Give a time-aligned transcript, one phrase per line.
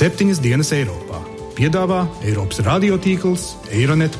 [0.00, 1.18] Septiņas dienas Eiropā
[1.52, 4.14] piedāvā Eiropas radiotīkls Eironet.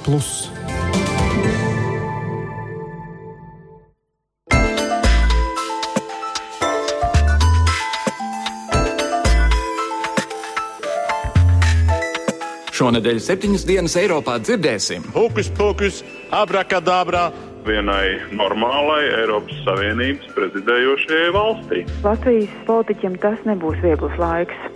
[12.76, 15.08] Šonadēļ septiņas dienas Eiropā dzirdēsim.
[15.16, 17.30] Hokus pokus, abrakadabra.
[17.64, 21.82] Vienai normālai Eiropas Savienības prezidējošajai valstī.
[22.04, 24.69] Latvijas politiķiem tas nebūs viegls laiks.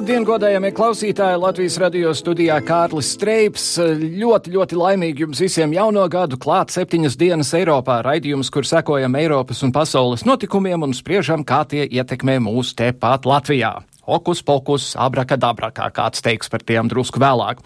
[0.00, 1.36] Labdien, godējamie klausītāji!
[1.42, 3.66] Latvijas radio studijā Kārlis Streips.
[4.00, 7.98] Ļoti, ļoti laimīgi jums visiem jauno gadu klāt septiņas dienas Eiropā.
[8.06, 13.74] Raidījums, kur sekojam Eiropas un pasaules notikumiem un spriežam, kā tie ietekmē mūs tepat Latvijā.
[14.08, 17.60] Hokus pokus, abrakadabra, kā kāds teiks par tiem drusku vēlāk.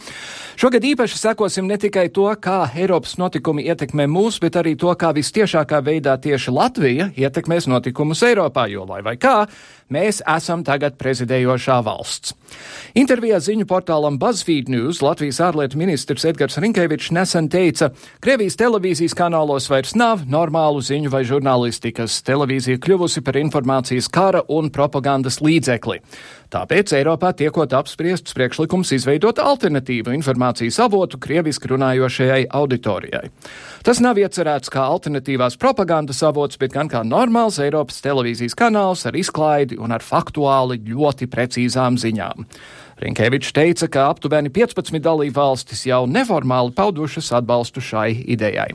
[0.58, 5.14] Šogad īpaši sekosim ne tikai to, kā Eiropas notikumi ietekmē mūs, bet arī to, kā
[5.14, 9.44] vistiešākā veidā tieši Latvija ietekmēs notikumus Eiropā, jo lai vai kā,
[9.92, 12.34] mēs esam tagad prezidējošā valsts.
[12.94, 17.90] Intervijā ziņu portālam BuzzFeed News Latvijas ārlietu ministrs Edgars Rinkevičs nesen teica,
[18.22, 22.20] Krievijas televīzijas kanālos vairs nav normālu ziņu vai žurnālistikas.
[22.26, 26.00] Televīzija kļuvusi par informācijas kara un propagandas līdzekli.
[26.54, 33.24] Tāpēc Eiropā tiekot apspriests priekšlikums izveidot alternatīvu informācijas avotu krieviski runājošajai auditorijai.
[33.82, 39.18] Tas nav iecerēts kā alternatīvās propagandas avots, bet gan kā normāls Eiropas televīzijas kanāls ar
[39.18, 42.46] izklaidi un ar faktuāli ļoti precīzām ziņām.
[43.02, 48.70] Rinkevičs teica, ka aptuveni 15 dalību valstis jau neformāli paudušas atbalstu šai idejai.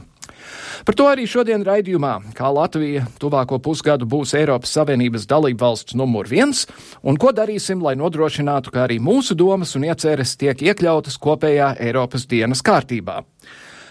[0.86, 6.30] Par to arī šodien raidījumā, kā Latvija tuvāko pusgadu būs Eiropas Savienības dalība valsts numur
[6.30, 6.66] viens,
[7.03, 12.27] un ko darīsim, lai nodrošinātu, ka arī mūsu domas un ieceres tiek iekļautas kopējā Eiropas
[12.30, 13.22] dienas kārtībā.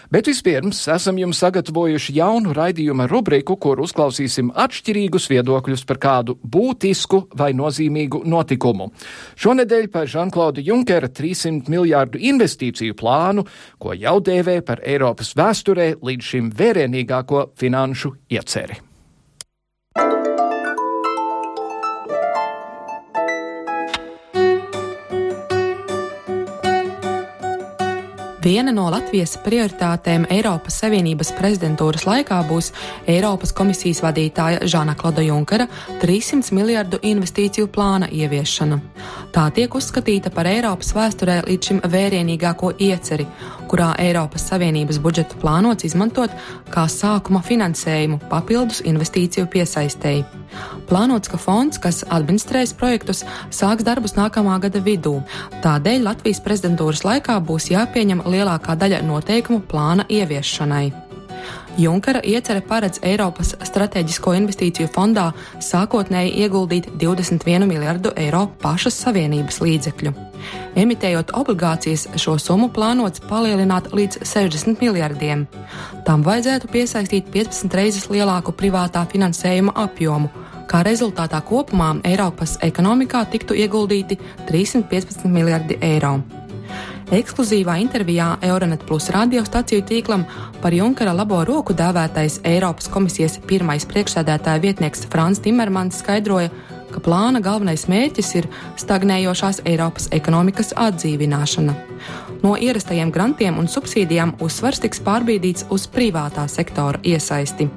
[0.09, 7.27] Bet vispirms esam jums sagatavojuši jaunu raidījuma rubriku, kur uzklausīsim atšķirīgus viedokļus par kādu būtisku
[7.37, 8.89] vai nozīmīgu notikumu.
[9.37, 13.45] Šonedēļ par Žanklauda Junkera 300 miljārdu investīciju plānu,
[13.77, 18.88] ko jau dēvē par Eiropas vēsturē līdz šim vērienīgāko finanšu ieceri.
[28.39, 32.69] Viena no Latvijas prioritātēm Eiropas Savienības prezidentūras laikā būs
[33.11, 35.65] Eiropas komisijas vadītāja Žana Kloda Junkara
[35.99, 38.79] 300 miljardu investīciju plāna ieviešana.
[39.35, 43.27] Tā tiek uzskatīta par Eiropas vēsturē līdz šim vērienīgāko ieceri,
[43.67, 46.31] kurā Eiropas Savienības budžetu plānots izmantot
[46.71, 50.23] kā sākuma finansējumu papildus investīciju piesaistēji.
[50.89, 53.21] Plānots, ka fonds, kas administrēs projektus,
[53.53, 55.19] sāks darbus nākamā gada vidū.
[55.61, 60.87] Tādēļ Latvijas prezidentūras laikā būs jāpieņem lielākā daļa noteikumu plāna ieviešanai.
[61.79, 65.29] Junkara iecerē paredz Eiropas Strateģisko investīciju fondā
[65.63, 70.11] sākotnēji ieguldīt 21 miljardu eiro pašas savienības līdzekļu.
[70.79, 75.45] Emitējot obligācijas, šo summu plānots palielināt līdz 60 miljardiem.
[76.07, 80.31] Tam vajadzētu piesaistīt 15 reizes lielāku privātā finansējuma apjomu,
[80.69, 84.19] kā rezultātā kopumā Eiropas ekonomikā tiktu ieguldīti
[84.49, 86.19] 315 miljardi eiro.
[87.09, 90.27] Ekskluzīvā intervijā Euronet Plus radiostaciju tīklam
[90.61, 96.51] par Junkara labo roku dēvētais Eiropas komisijas pirmais priekšsēdētāja vietnieks Frans Timermans skaidroja,
[96.93, 98.47] ka plāna galvenais mērķis ir
[98.77, 101.73] stagnējošās Eiropas ekonomikas atdzīvināšana.
[102.43, 107.71] No ierastajiem grantiem un subsīdijām uzsvars tiks pārbīdīts uz privātā sektora iesaisti.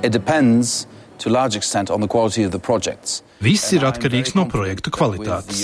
[0.00, 0.86] It depends
[1.20, 3.22] to a large extent on the quality of the projects.
[3.40, 5.62] Viss ir atkarīgs no projektu kvalitātes.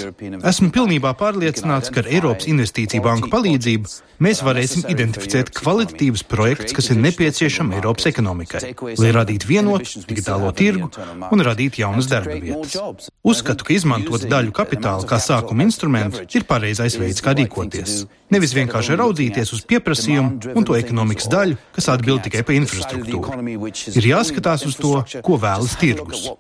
[0.49, 3.91] Esmu pilnībā pārliecināts, ka ar Eiropas Investīciju banku palīdzību
[4.25, 10.89] mēs varēsim identificēt kvalitatīvus projektus, kas ir nepieciešami Eiropas ekonomikai, lai radītu vienotu digitālo tirgu
[11.29, 13.11] un radītu jaunas darba vietas.
[13.21, 18.07] Uzskatu, ka izmantot daļu kapitāla kā sākuma instrumentu ir pareizais veids, kā rīkoties.
[18.33, 23.37] Nevis vienkārši raudzīties uz pieprasījumu un to ekonomikas daļu, kas atbild tikai par infrastruktūru.
[23.93, 26.31] Ir jāskatās uz to, ko vēlas tirgus.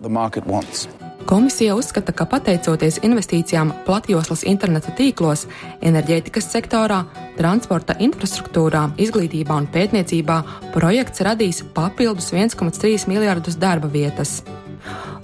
[1.27, 5.49] Komisija uzskata, ka pateicoties investīcijām platjoslas interneta tīklos,
[5.83, 7.01] enerģētikas sektorā,
[7.35, 10.37] transporta infrastruktūrā, izglītībā un pētniecībā
[10.77, 14.39] projekts radīs papildus 1,3 miljardus darba vietas.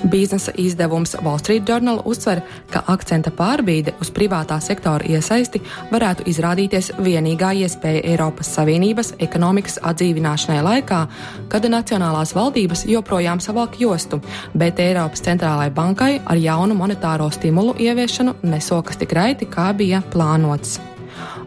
[0.04, 2.40] Biznesa izdevums Wall Street Journal uzsver,
[2.70, 5.62] ka akcenta pārbīde uz privātā sektora iesaisti
[5.92, 11.02] varētu izrādīties vienīgā iespēja Eiropas Savienības ekonomikas atdzīvināšanai laikā,
[11.48, 14.20] kad nacionālās valdības joprojām savalk jostu,
[14.54, 20.80] bet Eiropas centrālajai bankai ar jaunu monetāro stimulu ieviešanu nesokas tik raiti, kā bija plānots.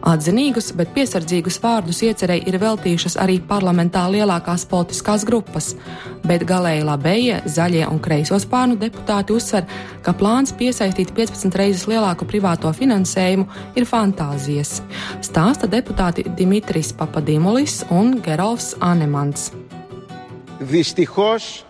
[0.01, 5.75] Atzinīgus, bet piesardzīgus vārdus iecerēji ir veltījušas arī parlamentā lielākās politiskās grupas,
[6.25, 9.67] bet galēji labējie, zaļie un kreiso spārnu deputāti uzsver,
[10.01, 13.45] ka plāns piesaistīt 15 reizes lielāku privāto finansējumu
[13.77, 14.79] ir fantāzijas.
[15.21, 19.51] Stāsta deputāti Dimitris Papadimulis un Gerolfs Anemans.
[20.59, 21.65] Δυστυχώς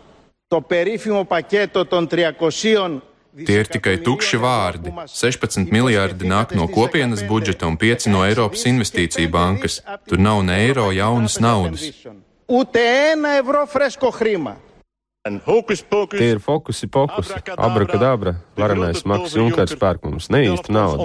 [0.48, 2.98] το περίφημο πακέτο των 300
[3.37, 4.93] Tie ir tikai tukši vārdi.
[5.13, 9.83] 16 miljardi nāk no kopienas budžeta un 5 no Eiropas investīcija bankas.
[10.09, 11.85] Tur nav ne eiro jaunas naudas.
[16.17, 21.03] Tie ir fokusi pokusi, abrakadabra, varenais Maks Junkers pērk mums ne īstu naudu.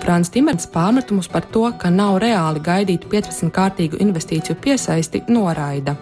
[0.00, 5.98] Frāns Timerns pārmetumus par to, ka nav reāli gaidīt 15 kārtīgu investīciju piesaisti, noraida.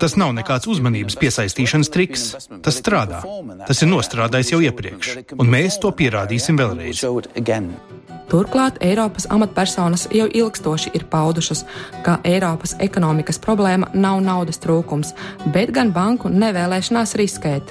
[0.00, 2.26] Tas nav nekāds uzmanības piesaistīšanas triks.
[2.62, 3.22] Tas strādā.
[3.66, 7.04] Tas ir nostrādājis jau iepriekš, un mēs to pierādīsim vēlreiz.
[8.26, 11.62] Turklāt Eiropas amatpersonas jau ilgstoši ir paudušas,
[12.02, 15.14] ka Eiropas ekonomikas problēma nav naudas trūkums,
[15.54, 17.70] bet gan banku nevēlēšanās riskēt.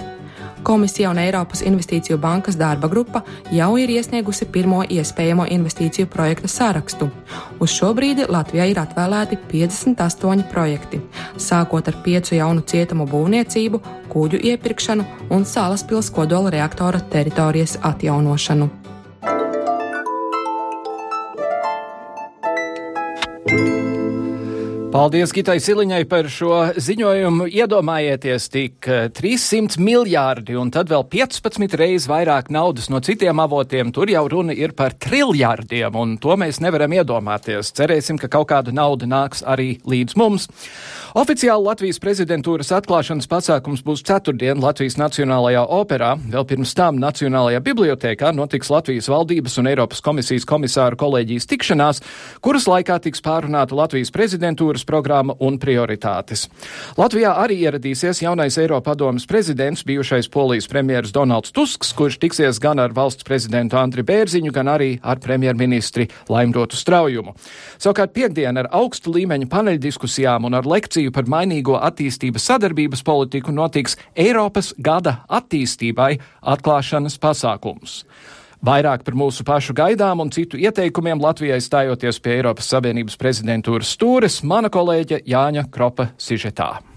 [0.66, 3.20] Komisija un Eiropas Investīciju bankas darba grupa
[3.54, 7.10] jau ir iesniegusi pirmo iespējamo investīciju projektu sarakstu.
[7.62, 11.04] Uz šo brīdi Latvijai ir atvēlēti 58 projekti,
[11.38, 15.06] sākot ar piecu jaunu cietumu būvniecību, kuģu iepirkšanu
[15.38, 18.70] un Sālas pils kodola reaktora teritorijas atjaunošanu.
[24.96, 27.50] Paldies Gitai Siliņai par šo ziņojumu.
[27.52, 28.88] Iedomājieties, tik
[29.18, 33.92] 300 miljārdi un tad vēl 15 reizes vairāk naudas no citiem avotiem.
[33.92, 37.74] Tur jau runa ir par triljārdiem, un to mēs nevaram iedomāties.
[37.76, 40.48] Cerēsim, ka kaut kāda nauda nāks arī līdz mums.
[41.16, 46.14] Oficiāli Latvijas prezidentūras atklāšanas pasākums būs ceturtdien Latvijas Nacionālajā operā.
[46.32, 52.02] Vēl pirms tam Nacionālajā bibliotēkā notiks Latvijas valdības un Eiropas komisijas komisāru kolēģijas tikšanās,
[52.44, 56.46] kuras laikā tiks pārunāta Latvijas prezidentūras programma un prioritātes.
[57.00, 62.96] Latvijā arī ieradīsies jaunais Eiropadomas prezidents, bijušais Polijas premjeras Donalds Tusks, kurš tiksies gan ar
[62.96, 67.36] valsts prezidentu Andri Bērziņu, gan arī ar premjerministri Laimrotu Straujumu.
[67.78, 73.98] Savukārt piekdien ar augstu līmeņu paneļdiskusijām un ar lekciju par mainīgo attīstības sadarbības politiku notiks
[74.16, 76.16] Eiropas gada attīstībai
[76.56, 78.04] atklāšanas pasākums.
[78.64, 84.42] Vairāk par mūsu pašu gaidām un citu ieteikumiem Latvijai stājoties pie Eiropas Savienības prezidentūras stūres
[84.44, 86.95] mana kolēģe Jāņa Kropa Sižetā.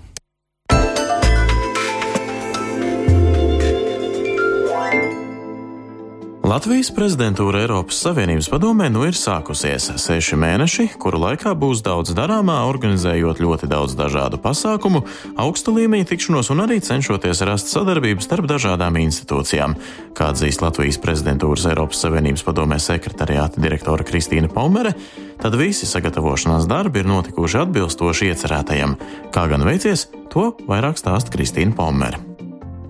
[6.48, 12.62] Latvijas prezidentūra Eiropas Savienības padomē nu ir sākusies seši mēneši, kuru laikā būs daudz darāmā,
[12.70, 15.02] organizējot ļoti daudz dažādu pasākumu,
[15.36, 19.76] augsta līmeņa tikšanos un arī cenšoties rast sadarbību starp dažādām institūcijām.
[20.16, 24.94] Kā atzīst Latvijas prezidentūras Eiropas Savienības padomē sekretariāta direktore Kristīna Palmere,
[25.42, 28.96] tad visi sagatavošanās darbi ir notikuši atbilstoši iecerētajam.
[29.36, 32.27] Kā gan veicies, to vairāk stāsta Kristīna Palmere.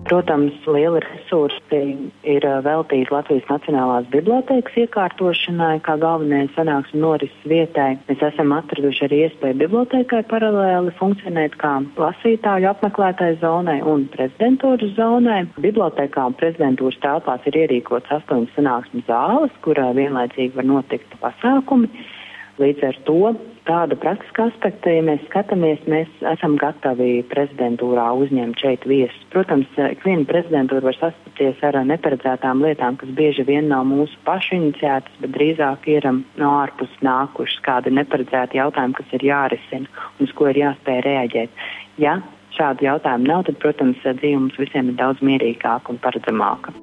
[0.09, 1.79] Protams, lieli resursi
[2.25, 7.91] ir veltīti Latvijas Nacionālās bibliotēkas iekārtošanai, kā galvenajai sanāksmu norises vietai.
[8.07, 15.43] Mēs esam atraduši arī iespēju bibliotēkai paralēli funkcionēt kā lasītāju apmeklētāju zonai un prezidentūras zonai.
[15.61, 21.93] Bibliotēkā un prezidentūras telpās ir ierīkots astoņas sanāksmu zāles, kurā vienlaicīgi var notikt pasākumi.
[22.59, 23.19] Līdz ar to
[23.69, 29.21] tāda praktiska aspekta, ja mēs skatāmies, mēs esam gatavi prezidentūrā uzņemt šeit viesus.
[29.31, 35.21] Protams, ikviena prezidentūra var sastapties ar neparedzētām lietām, kas bieži vien nav mūsu pašu iniciētas,
[35.23, 39.87] bet drīzāk ir um, no ārpus nākušas kādi neparedzēti jautājumi, kas ir jārisina
[40.17, 41.65] un uz ko ir jāspēj reaģēt.
[42.03, 42.19] Ja
[42.59, 46.75] šādu jautājumu nav, tad, protams, dzīve mums visiem ir daudz mierīgāka un paredzamāka.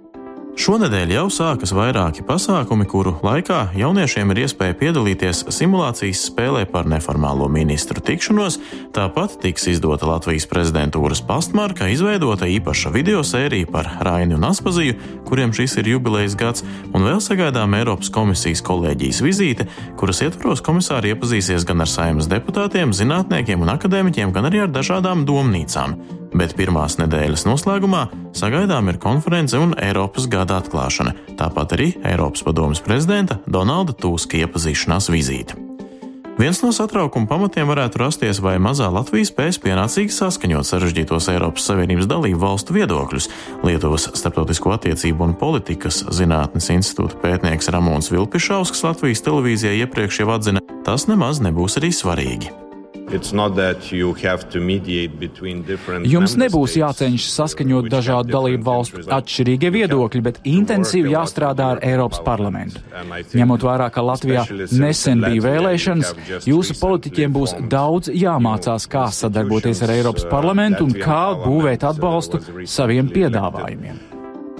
[0.56, 7.44] Šonadēļ jau sākas vairāki pasākumi, kuru laikā jauniešiem ir iespēja piedalīties simulācijas spēlē par neformālo
[7.52, 8.56] ministru tikšanos.
[8.96, 14.96] Tāpat tiks izdota Latvijas prezidentūras pastmarka, izveidota īpaša video sērija par Raini un Aspaziju,
[15.28, 19.68] kuriem šis ir jubilejas gads, un vēl sagaidām Eiropas komisijas kolēģijas vizīte,
[20.00, 25.28] kuras ietvaros komisāri iepazīsies gan ar saimnes deputātiem, zinātniekiem un akadēmiķiem, gan arī ar dažādām
[25.28, 26.00] domnīcām
[26.34, 28.06] bet pirmās nedēļas noslēgumā
[28.36, 35.12] sagaidām ir konference un Eiropas gada atklāšana, tāpat arī Eiropas padomas prezidenta Donalda Tuska iepazīšanās
[35.12, 35.66] vizīte.
[36.36, 42.10] Viens no satraukuma pamatiem varētu rasties, vai mazā Latvija spēs pienācīgi saskaņot sarežģītos Eiropas Savienības
[42.10, 43.30] dalību valstu viedokļus.
[43.64, 50.64] Lietuvas starptautisko attiecību un politikas zinātnes institūta pētnieks Ramons Vilpišausks Latvijas televīzijai iepriekš jau atzina,
[50.84, 52.65] tas nemaz nebūs arī svarīgi.
[56.10, 62.82] Jums nebūs jācenšas saskaņot dažādu dalību valstu atšķirīgie viedokļi, bet intensīvi jāstrādā ar Eiropas parlamentu.
[63.36, 64.42] Ņemot vērā, ka Latvijā
[64.74, 66.12] nesen bija vēlēšanas,
[66.50, 73.14] jūsu politiķiem būs daudz jāmācās, kā sadarboties ar Eiropas parlamentu un kā būvēt atbalstu saviem
[73.14, 74.15] piedāvājumiem.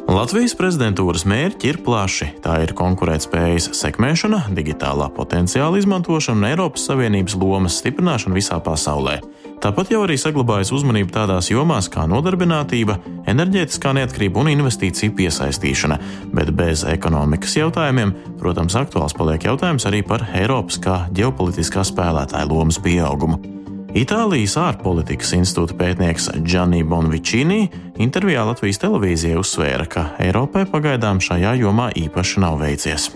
[0.06, 2.28] Latvijas prezidentūras mērķi ir plaši.
[2.44, 9.16] Tā ir konkurētspējas sekmēšana, digitālā potenciāla izmantošana un Eiropas Savienības lomas stiprināšana visā pasaulē.
[9.62, 15.98] Tāpat jau arī saglabājas uzmanība tādās jomās kā nodarbinātība, enerģētiskā neatkarība un investīcija piesaistīšana,
[16.36, 22.78] bet bez ekonomikas jautājumiem, protams, aktuāls paliek jautājums arī par Eiropas kā ģeopolitiskā spēlētāja lomas
[22.78, 23.55] pieaugumu.
[23.96, 27.62] Itālijas ārpolitikas institūta pētnieks Gianni Bonvicini
[28.02, 33.08] intervijā Latvijas televīzijai uzsvēra, ka Eiropai pagaidām šajā jomā īpaši nav veicies.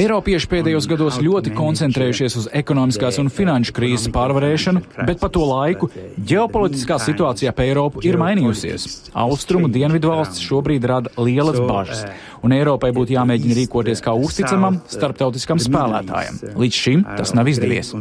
[0.00, 5.90] Eiropieši pēdējos gados ļoti koncentrējušies uz ekonomiskās un finanšu krīzes pārvarēšanu, bet pa to laiku
[6.18, 8.88] ģeopolitiskā situācija ap Eiropu ir mainījusies.
[9.24, 12.04] Austrumu dienvidu valsts šobrīd rada lielas bažas,
[12.42, 16.42] un Eiropai būtu jāmēģina rīkoties kā uzticamam starptautiskam spēlētājam.
[16.58, 17.94] Līdz šim tas nav izdevies.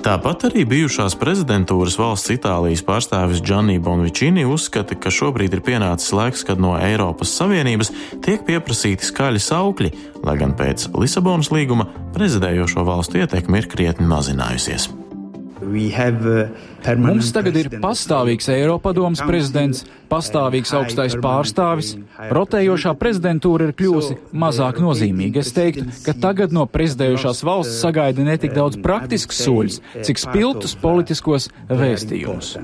[0.00, 6.44] Tāpat arī bijušās prezidentūras valsts Itālijas pārstāvis Gianni Bonvicini uzskata, ka šobrīd ir pienācis laiks,
[6.48, 7.92] kad no Eiropas Savienības
[8.24, 9.92] tiek pieprasīti skaļi saukļi,
[10.24, 14.88] lai gan pēc Lisabonas līguma prezidējošo valstu ietekme ir krietni mazinājusies.
[15.60, 21.92] Mums tagad ir pastāvīgs Eiropadomas prezidents, pastāvīgs augstais pārstāvis.
[22.32, 25.44] Rotējošā prezidentūra ir kļuvusi mazāk nozīmīga.
[25.44, 30.76] Es teiktu, ka tagad no prezidējošās valsts sagaida ne tik daudz praktiskus soļus, cik spiltus
[30.80, 32.56] politiskos vēstījumus.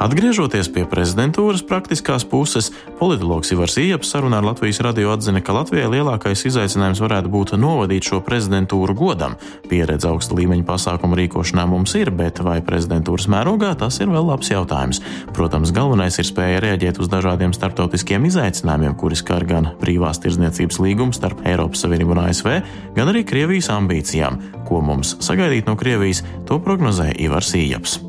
[0.00, 5.90] Atgriežoties pie prezidentūras praktiskās puses, politologs Ivars Ieps sarunā ar Latvijas radio atzina, ka Latvijai
[5.92, 9.36] lielākais izaicinājums varētu būt novadīt šo prezidentūru godam.
[9.68, 14.48] Pieredze augsta līmeņa pasākumu rīkošanā mums ir, bet vai prezidentūras mērogā tas ir vēl labs
[14.48, 15.02] jautājums.
[15.36, 21.12] Protams, galvenais ir spēja reaģēt uz dažādiem starptautiskiem izaicinājumiem, kuri skar gan brīvās tirdzniecības līgumu
[21.12, 22.54] starp Eiropas Savienību un ASV,
[22.96, 24.40] gan arī Krievijas ambīcijām.
[24.64, 28.00] Ko mums sagaidīt no Krievijas, to prognozē Ivars Ieps.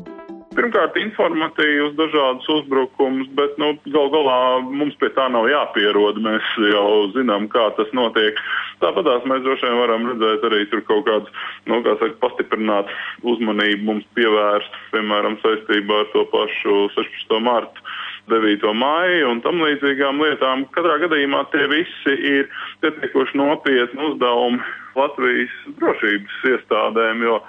[0.56, 6.20] Pirmkārt, informatīvs dažādus uzbrukumus, bet nu, gal galā mums pie tā nav jāpierod.
[6.24, 8.38] Mēs jau zinām, kā tas notiek.
[8.82, 12.90] Tāpatās mēs droši vien varam redzēt arī tur kaut kādas, nu, kā saka, pastiprināt
[13.22, 17.38] uzmanību mums pievērst, piemēram, saistībā ar to pašu 16.
[17.44, 17.88] martu.
[18.30, 18.68] 9.
[18.78, 20.62] maiju un tam līdzīgām lietām.
[20.76, 22.46] Katrā gadījumā tie visi ir
[22.84, 24.62] pietiekoši nopietni uzdevumi
[24.94, 27.40] Latvijas drošības iestādēm, jo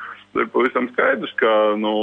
[0.42, 1.94] ir pavisam skaidrs, ka nu,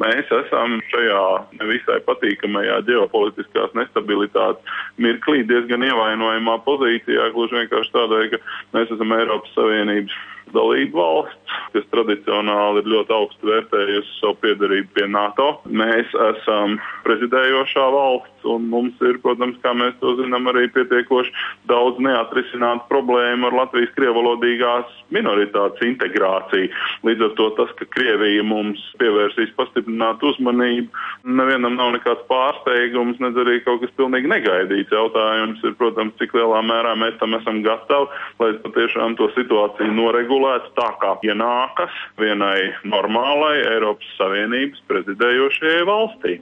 [0.00, 1.24] mēs esam šajā
[1.60, 8.42] nevisai patīkamajā ģeopolitiskās nestabilitātes mirklī diezgan ievainojamā pozīcijā, gluži vienkārši tādēļ, ka
[8.76, 10.16] mēs esam Eiropas Savienības
[10.54, 15.48] dalību valsts, kas tradicionāli ir ļoti augstu vērtējusi savu piedarību pie NATO.
[15.66, 21.32] Mēs esam prezidējošā valsts, un mums ir, protams, kā mēs to zinām, arī pietiekoši
[21.70, 26.70] daudz neatrisinātu problēmu ar Latvijas krievalodīgās minoritātes integrāciju.
[27.06, 31.04] Līdz ar to tas, ka Krievija mums pievērsīs pastiprinātu uzmanību,
[31.38, 34.94] nevienam nav nekāds pārsteigums, nedz arī kaut kas pilnīgi negaidīts.
[34.94, 38.10] Jautājums ir, protams, cik lielā mērā mēs tam esam gatavi,
[38.42, 46.40] lai patiešām to situāciju noregulētu tā, kā pienākas vienai normālai Eiropas Savienības prezidējošajai valstī.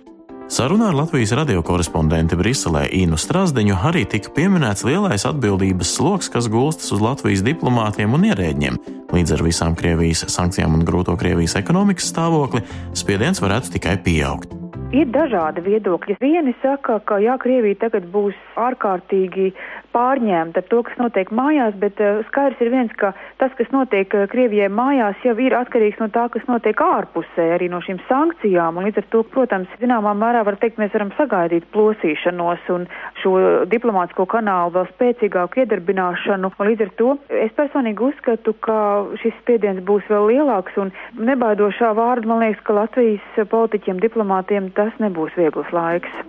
[0.48, 6.92] Sarunā ar Latvijas radiokorespondenti Briselē Īnu Strasdeņu arī tika pieminēts lielais atbildības sloks, kas gulstas
[6.92, 8.76] uz Latvijas diplomātiem un ierēģiem.
[9.14, 12.62] Līdz ar visām Krievijas sankcijām un grūto Krievijas ekonomikas stāvokli
[12.94, 14.63] spiediens varētu tikai pieaugt.
[14.94, 16.14] Ir dažādi viedokļi.
[16.22, 19.48] Vieni saka, ka jā, Krievija tagad būs ārkārtīgi
[19.94, 24.10] pārņemta ar to, kas notiek mājās, bet uh, skaidrs ir viens, ka tas, kas notiek
[24.14, 28.78] uh, Krievijai mājās, jau ir atkarīgs no tā, kas notiek ārpusē, arī no šīm sankcijām.
[28.78, 32.86] Un līdz ar to, protams, zināmā mērā var teikt, mēs varam sagaidīt plosīšanos un
[33.22, 33.34] šo
[33.70, 36.52] diplomātsko kanālu vēl spēcīgāku iedarbināšanu.
[36.58, 38.78] Un līdz ar to es personīgi uzskatu, ka
[39.22, 44.83] šis spiediens būs vēl lielāks un nebaidošā vārda, man liekas, ka Latvijas politiķiem, diplomātiem tas
[45.00, 46.24] nebūs viegls laiks.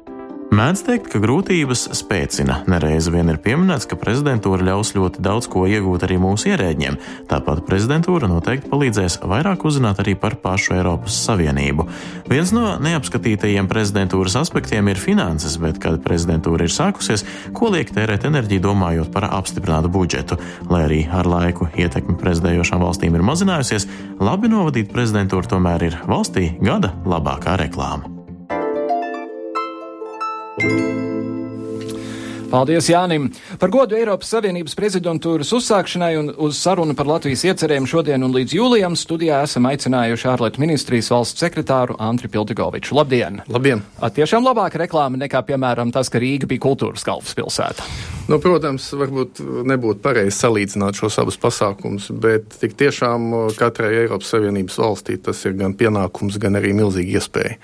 [0.56, 2.62] Mēdz teikt, ka grūtības spēcina.
[2.70, 6.96] Nereiz vien ir pieminēts, ka prezidentūra ļaus ļoti daudz ko iegūt arī mūsu ierēģiem.
[7.32, 11.88] Tāpat prezidentūra noteikti palīdzēs vairāk uzzināt arī par pašu Eiropas Savienību.
[12.32, 17.26] Viens no neapskatītajiem prezidentūras aspektiem ir finanses, bet, kad prezidentūra ir sākusies,
[17.58, 20.40] ko liek tērēt enerģiju domājot par apstiprinātu budžetu.
[20.72, 23.90] Lai arī ar laiku ietekme prezidējošām valstīm ir mazinājusies,
[24.22, 28.15] labi novadīt prezidentūru tomēr ir valstī gada labākā reklāma.
[32.46, 33.26] Paldies Jānim!
[33.60, 38.54] Par godu Eiropas Savienības prezidentūras uzsākšanai un uz sarunu par Latvijas iecerēm šodien un līdz
[38.56, 42.96] jūlijam studijā esam aicinājuši ārlietu ministrijas valsts sekretāru Antri Piltigoviču.
[42.96, 43.42] Labdien!
[43.52, 43.84] Labdien!
[44.00, 47.90] At tiešām labāka reklāma nekā, piemēram, tas, ka Rīga bija kultūras galvaspilsēta.
[48.32, 53.28] Nu, protams, varbūt nebūtu pareizi salīdzināt šos abus pasākumus, bet tik tiešām
[53.60, 57.60] katrai Eiropas Savienības valstī tas ir gan pienākums, gan arī milzīga iespēja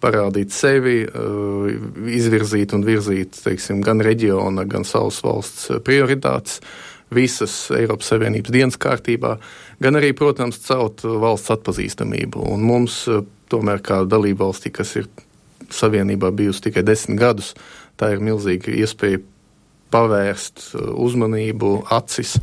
[0.00, 1.72] parādīt sevi, eh,
[2.16, 6.60] izvirzīt un virzīt teiksim, gan reģiona, gan savas valsts prioritātes
[7.10, 9.36] visas Eiropas Savienības dienas kārtībā,
[9.82, 12.46] gan arī, protams, celt valsts atpazīstamību.
[12.52, 15.08] Un mums, eh, tomēr, kā dalībvalstī, kas ir
[15.70, 17.54] Savienībā bijusi tikai desmit gadus,
[17.98, 19.20] tā ir milzīga iespēja
[19.90, 22.38] pavērst eh, uzmanību, acis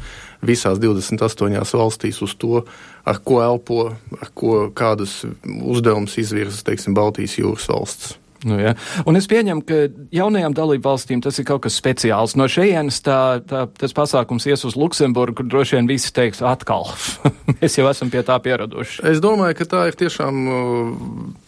[0.45, 2.63] visās 28 valstīs uz to,
[3.07, 3.81] ar ko elpo,
[4.19, 8.15] ar ko kādus uzdevumus izvirza, teiksim, Baltijas jūras valsts.
[8.45, 8.75] Nu, ja.
[9.09, 9.79] Un es pieņemu, ka
[10.13, 12.35] jaunajām dalību valstīm tas ir kaut kas speciāls.
[12.37, 16.85] No šejienes tā, tā, tas pasākums ies uz Luksemburgu, kur droši vien visi teiks atkal.
[17.57, 19.01] Mēs jau esam pie tā pieraduši.
[19.09, 20.47] Es domāju, ka tā ir tiešām.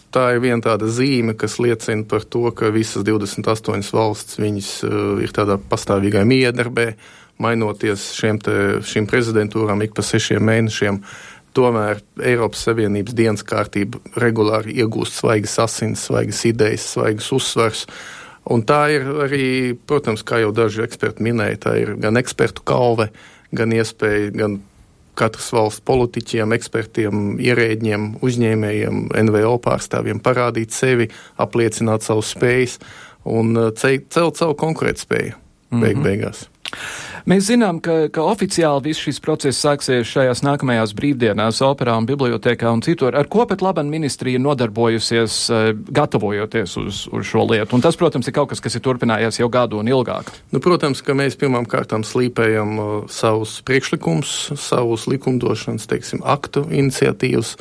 [0.10, 5.20] Tā ir viena tāda zīme, kas liecina par to, ka visas 28 valsts viņas, uh,
[5.22, 6.88] ir tādā pastāvīgā miedarbē,
[7.42, 8.56] mainoties šiem te,
[8.86, 11.02] šīm prezidentūrām ik pa sešiem mēnešiem.
[11.58, 17.86] Tomēr Eiropas Savienības dienas kārtība regulāri iegūst svaigas asins, svaigas idejas, svaigas uzsvars.
[18.50, 19.46] Un tā ir arī,
[19.90, 23.10] protams, kā jau daži eksperti minēja, tā ir gan ekspertu kalve,
[23.56, 24.60] gan iespēja gan
[25.20, 31.10] katras valsts politiķiem, ekspertiem, ierēģiem, uzņēmējiem, NVO pārstāvjiem parādīt sevi,
[31.42, 32.78] apliecināt savus spējas
[33.28, 35.36] un uh, celt savu konkurētspēju
[35.70, 36.04] beig mm -hmm.
[36.04, 36.48] beigās.
[37.28, 42.72] Mēs zinām, ka, ka oficiāli viss šis process sāksies šajās nākamajās brīvdienās, operā un bibliotekā
[42.72, 43.18] un citur.
[43.18, 47.76] Ar ko pat laban ministrija nodarbojusies, eh, gatavojoties uz, uz šo lietu?
[47.76, 50.32] Un tas, protams, ir kaut kas, kas ir turpinājies jau gadu un ilgāk.
[50.54, 57.56] Nu, protams, ka mēs pirmām kārtām slīpējam uh, savus priekšlikumus, savus likumdošanas, teiksim, aktu iniciatīvas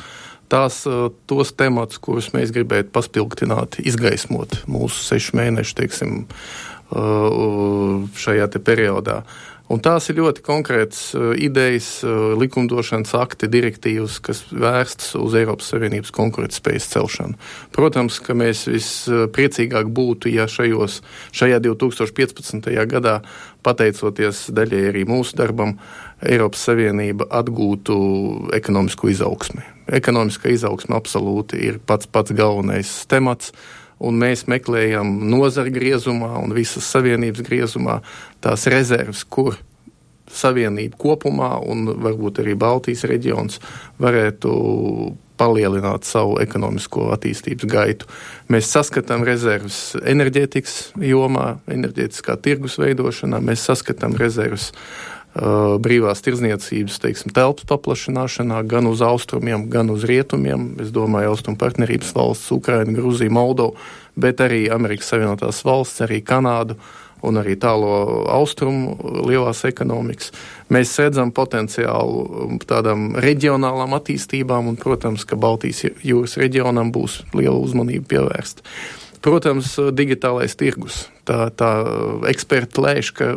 [0.49, 6.15] tās, uh, tos temats, kurus mēs gribētu paspilgtināt, izgaismot mūsu sešu mēnešu teiksim,
[6.89, 9.21] šajā te periodā.
[9.69, 15.69] Un tās ir ļoti konkrētas uh, idejas, uh, likumdošanas akti, direktīvas, kas vērstas uz Eiropas
[15.69, 17.37] Savienības konkurētspējas celšanu.
[17.75, 21.03] Protams, ka mēs vispriecīgāk būtu, ja šajos,
[21.37, 22.71] šajā 2015.
[22.89, 23.19] gadā,
[23.61, 25.77] pateicoties daļai arī mūsu darbam,
[26.25, 27.99] Eiropas Savienība atgūtu
[28.57, 29.61] ekonomisku izaugsmi.
[29.99, 33.53] Ekonomiskā izaugsme absolūti ir pats pats galvenais temats
[33.99, 37.99] un mēs meklējam nozara griezumā un visas savienības griezumā
[38.43, 39.57] tās rezerves, kur
[40.29, 43.59] savienība kopumā un varbūt arī Baltijas reģions
[44.01, 44.51] varētu
[45.39, 48.09] palielināt savu ekonomisko attīstības gaitu.
[48.51, 55.18] Mēs saskatām rezerves enerģētikas jomā, enerģētiskā tirgus veidošanā, mēs saskatām rezerves uh,
[55.83, 60.73] brīvās tirdzniecības teiksim, telpas paplašināšanā gan uz austrumiem, gan uz rietumiem.
[60.83, 63.77] Es domāju, austrumu partnerības valsts, Ukraina, Grūzija, Moldova,
[64.19, 66.79] bet arī Amerikas Savienotās valsts, arī Kanādu
[67.25, 68.95] un arī tālo austrumu
[69.27, 70.31] lielās ekonomikas.
[70.71, 78.07] Mēs redzam potenciālu tādām reģionālām attīstībām, un, protams, ka Baltijas jūras reģionam būs liela uzmanība
[78.15, 78.63] pievērsta.
[79.19, 81.09] Protams, digitālais tirgus.
[81.27, 81.73] Tā, tā
[82.31, 83.33] eksperti lēš, ka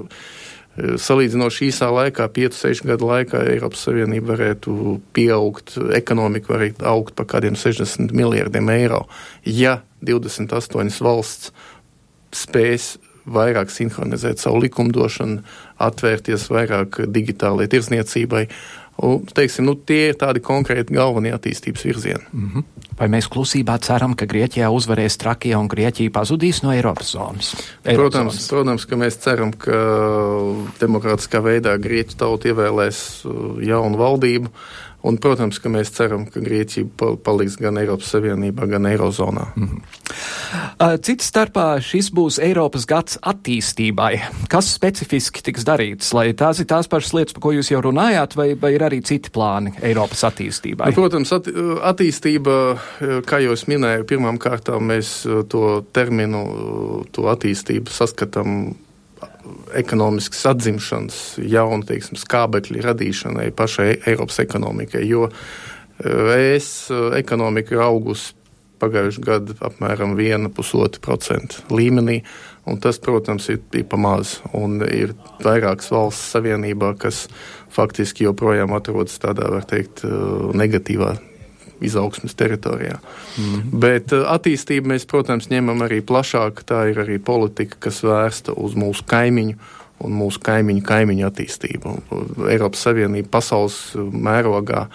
[0.81, 7.59] Salīdzinoši īsā laikā, 5-6 gadu laikā, Eiropas Savienība varētu pieaugt, ekonomika varētu augt par kādiem
[7.61, 9.03] 60 miljardiem eiro,
[9.45, 11.53] ja 28 valsts
[12.33, 12.95] spēs
[13.29, 15.43] vairāk sinhronizēt savu likumdošanu,
[15.83, 18.47] atvērties vairāk digitālajai tirzniecībai
[19.03, 22.27] Un, teiksim, nu, tie ir tādi konkrēti galvenie attīstības virzieni.
[22.33, 22.65] Mm -hmm.
[22.99, 27.55] Vai mēs klusībā ceram, ka Grieķijā uzvarēs Trakija un Grieķija pazudīs no Eiropas zonas?
[27.85, 28.49] Eiropas protams, zonas.
[28.49, 29.79] protams, ka mēs ceram, ka
[30.81, 34.53] demokrātiskā veidā Grieķu tauta ievēlēs uh, jaunu valdību.
[35.03, 39.49] Un, protams, ka mēs ceram, ka Grieķija paliks gan Eiropas Savienībā, gan Eirozonā.
[39.57, 40.99] Mm -hmm.
[41.03, 44.21] Cits starpā šis būs Eiropas gads attīstībai.
[44.49, 46.13] Kas specifiski tiks darīts?
[46.15, 49.03] Lai tās ir tās pašas lietas, par ko jūs jau runājāt, vai, vai ir arī
[49.03, 50.87] citi plāni Eiropas attīstībai?
[50.87, 51.49] Nu, protams, at,
[51.83, 52.79] attīstība,
[53.27, 58.75] kā jau es minēju, pirmām kārtām mēs to terminu, to attīstību saskatām
[59.79, 65.29] ekonomiskas atzimšanas, jaunu, teiksim, skābekļa radīšanai pašai Eiropas ekonomikai, jo
[66.03, 66.69] es
[67.19, 68.33] ekonomika ir augusi
[68.83, 72.23] pagājušajā gadā apmēram 1,5% līmenī.
[72.67, 74.41] Un tas, protams, ir, ir pamazs.
[74.91, 77.25] Ir vairākas valsts savienībā, kas
[77.75, 80.05] faktiski joprojām atrodas tādā, var teikt,
[80.59, 81.17] negatīvā
[81.87, 82.99] izaugsmes teritorijā.
[83.41, 83.63] Mm.
[83.83, 86.65] Bet attīstību mēs, protams, ņemam arī plašāk.
[86.69, 89.59] Tā ir arī politika, kas vērsta uz mūsu kaimiņu
[90.03, 91.97] un mūsu kaimiņu, kaimiņu attīstību.
[92.51, 94.87] Eiropas Savienība pasaules mērogā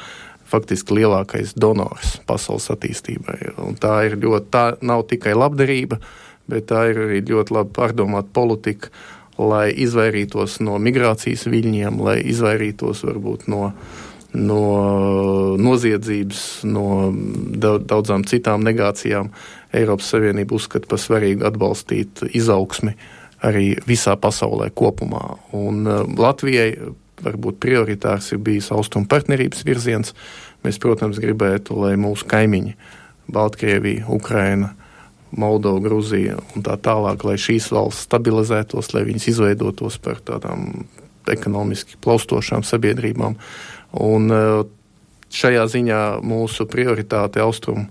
[0.48, 3.54] faktiski lielākais donors pasaules attīstībai.
[3.64, 6.00] Un tā ir ļoti, tā nav tikai labdarība,
[6.48, 8.92] bet tā ir arī ļoti labi pārdomāta politika,
[9.38, 13.72] lai izvairītos no migrācijas viļņiem, lai izvairītos varbūt no,
[14.36, 17.12] no noziedzības, no
[17.58, 19.32] daudzām citām negācijām.
[19.76, 22.96] Eiropas Savienība uzskata par svarīgu atbalstīt izaugsmi
[23.46, 25.38] arī visā pasaulē kopumā.
[25.56, 26.72] Un uh, Latvijai
[27.24, 30.14] varbūt prioritārs ir bijis austrumu partnerības virziens.
[30.66, 32.76] Mēs, protams, gribētu, lai mūsu kaimiņi,
[33.34, 34.74] Baltkrievija, Ukraina,
[35.38, 40.86] Moldova, Gruzija un tā tālāk, lai šīs valsts stabilizētos, lai viņas izveidotos par tādām
[41.34, 43.38] ekonomiski plaustošām sabiedrībām.
[44.04, 44.62] Un eh,
[45.34, 47.88] šajā ziņā mūsu prioritāte austrumu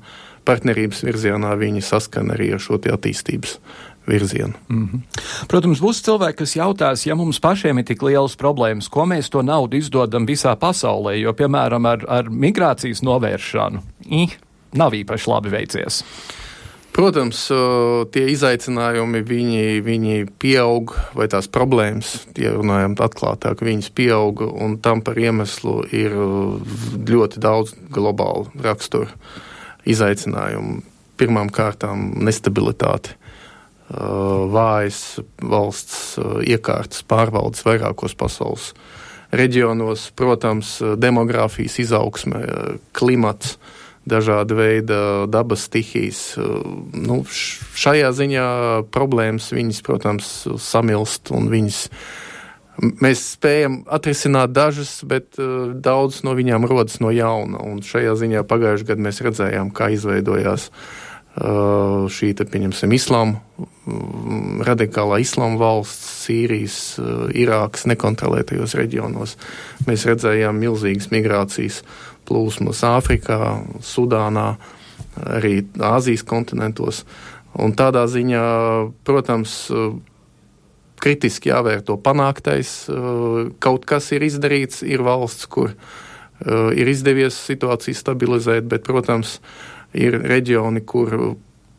[0.46, 3.58] partnerības virzienā viņi saskan arī ar šo attīstības
[4.06, 4.54] virzienu.
[4.70, 5.00] Mm -hmm.
[5.48, 9.42] Protams, būs cilvēki, kas jautās, ja mums pašiem ir tik lielas problēmas, ko mēs to
[9.42, 14.38] naudu izdodam visā pasaulē, jo, piemēram, ar, ar migrācijas novēršanu ih,
[14.72, 16.04] nav īpaši labi veicies.
[16.96, 17.42] Protams,
[18.08, 25.02] tie izaicinājumi, viņi, viņi pieaug, vai tās problēmas, tie runājam atklātāk, viņas pieaug, un tam
[25.04, 29.12] par iemeslu ir ļoti daudz globālu raksturu
[29.84, 30.80] izaicinājumu.
[31.20, 33.12] Pirmām kārtām nestabilitāte
[34.56, 36.16] vājas valsts
[36.48, 38.72] iekārtas pārvaldes vairākos pasaules
[39.36, 42.40] reģionos, protams, demogrāfijas izaugsme,
[42.96, 43.58] klimats,
[44.08, 46.20] dažāda veida dabas stihijas.
[46.94, 48.46] Nu, šajā ziņā
[48.94, 50.30] problēmas viņas, protams,
[50.62, 51.82] samilst un viņas.
[52.76, 57.62] Mēs spējam atrisināt dažas, bet uh, daudz no viņām rodas no jauna.
[57.64, 63.42] Un šajā ziņā pagājušajā gadā mēs redzējām, kā izveidojās uh, Uh, šī, te, pieņemsim, islāma,
[63.60, 69.34] mm, radikālā islāma valsts, Sīrijas, uh, Irākas nekontrolētajos reģionos.
[69.84, 71.82] Mēs redzējām milzīgas migrācijas
[72.26, 73.38] plūsmas Āfrikā,
[73.84, 74.50] Sudānā,
[75.38, 77.04] arī Āzijas kontinentos.
[77.56, 78.44] Un tādā ziņā,
[79.06, 79.96] protams, uh,
[81.00, 82.72] kritiski jāvērto panāktais.
[83.62, 85.74] Kaut kas ir izdarīts, ir valsts, kur
[86.76, 89.38] ir izdevies situāciju stabilizēt, bet, protams,
[89.96, 91.14] ir reģioni, kur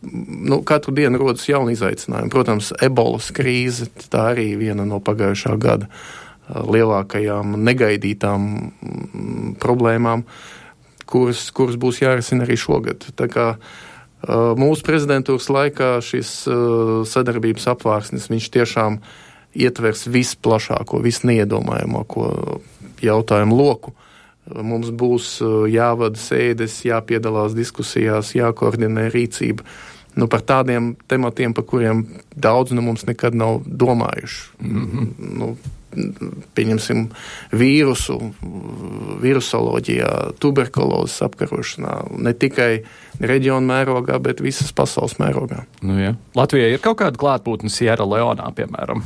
[0.02, 2.32] nu, katru dienu rodas jauni izaicinājumi.
[2.34, 5.90] Protams, ebolas krīze tā arī viena no pagājušā gada
[6.48, 10.24] lielākajām negaidītām mm, problēmām,
[11.08, 13.10] kuras, kuras būs jārisina arī šogad.
[13.16, 13.48] Tā kā
[14.58, 16.32] mūsu prezidentūras laikā šis
[17.12, 19.00] sadarbības apvārsnis, viņš tiešām
[19.58, 22.28] ietvers visplašāko, visneiedomājamāko
[23.04, 23.94] jautājumu loku.
[24.48, 29.66] Mums būs jāvada sēdes, jāpiedalās diskusijās, jākoordinē rīcība.
[30.18, 34.40] Nu, par tādiem tematiem, par kuriem daudz no mums nekad nav domājuši.
[34.62, 35.10] Mm -hmm.
[35.38, 35.58] nu,
[36.58, 37.08] pieņemsim,
[37.58, 38.18] vīrusu,
[39.24, 40.12] virusoloģijā,
[40.44, 42.72] tuberkulozes apkarošanā, ne tikai
[43.22, 45.64] reģionu mērogā, bet visas pasaules mērogā.
[45.82, 46.16] Nu, ja.
[46.38, 49.04] Latvijai ir kaut kāda klātbūtne Sierra Leonā, piemēram.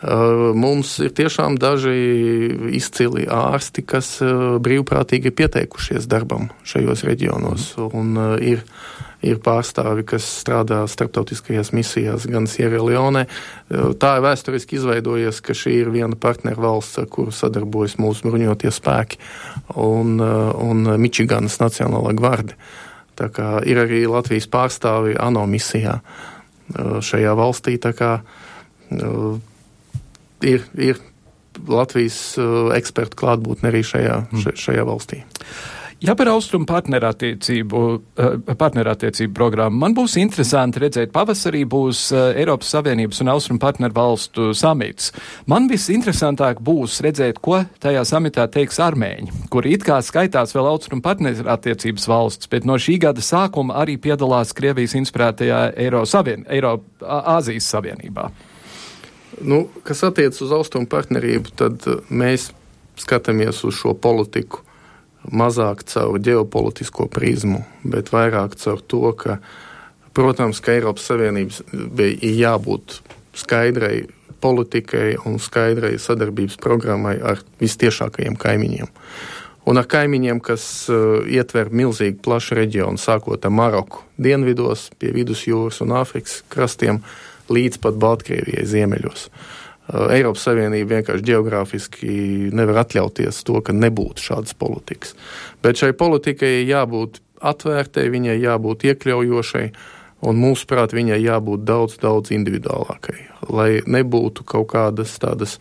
[0.00, 1.92] Uh, mums ir tiešām daži
[2.72, 7.66] izcili ārsti, kas uh, brīvprātīgi ir pieteikušies darbam šajos reģionos.
[7.84, 8.62] Un uh, ir,
[9.20, 13.26] ir pārstāvi, kas strādā starptautiskajās misijās gan Sierra Leone.
[13.68, 18.72] Tā ir vēsturiski izveidojies, ka šī ir viena partneru valsts, ar kuru sadarbojas mūsu bruņotie
[18.72, 19.20] spēki
[19.76, 22.56] un, un Mičiganas Nacionālā gvardi.
[23.20, 25.98] Tā kā ir arī Latvijas pārstāvi ANO misijā
[26.72, 27.76] šajā valstī.
[27.76, 28.14] Tā kā
[30.46, 31.02] ir, ir
[31.68, 34.56] Latvijas uh, ekspertu klātbūtne arī šajā, mm.
[34.60, 35.24] šajā valstī.
[36.00, 37.80] Ja par austrumu partnerattiecību,
[38.16, 43.92] eh, partnerattiecību programmu man būs interesanti redzēt, pavasarī būs eh, Eiropas Savienības un austrumu partneru
[43.98, 45.12] valstu samits.
[45.44, 51.04] Man visinteresantāk būs redzēt, ko tajā samitā teiks armēņi, kuri it kā skaitās vēl austrumu
[51.04, 57.68] partnerattiecības valsts, bet no šī gada sākuma arī piedalās Krievijas inspirētajā Eiro Savien, Eiro Āzijas
[57.74, 58.30] Savienībā.
[59.40, 62.50] Nu, kas attiec uz austrumu partnerību, tad eh, mēs
[63.00, 64.60] skatāmies uz šo politiku
[65.32, 69.38] mazāk caur ģeopolitisko prizmu, bet vairāk caur to, ka,
[70.16, 73.00] protams, ka Eiropas Savienības bija jābūt
[73.36, 74.08] skaidrai
[74.40, 78.88] politikai un skaidrai sadarbības programmai ar vistiešākajiem kaimiņiem.
[79.68, 85.82] Un ar kaimiņiem, kas uh, ietver milzīgi plašu reģionu, sākot ar Maroku dienvidos, pie vidusjūras
[85.84, 87.02] un Āfrikas krastiem,
[87.50, 89.26] līdz pat Baltkrievijai ziemeļos.
[89.90, 92.14] Eh, Eiropas Savienība vienkārši geogrāfiski
[92.56, 95.14] nevar atļauties to, ka nebūtu šādas politikas.
[95.62, 99.70] Bet šai politikai jābūt atvērtai, viņai jābūt iekļaujošai,
[100.28, 103.16] un mūsuprāt, viņai jābūt daudz, daudz individuālākai.
[103.48, 105.56] Lai nebūtu kaut kādas tādas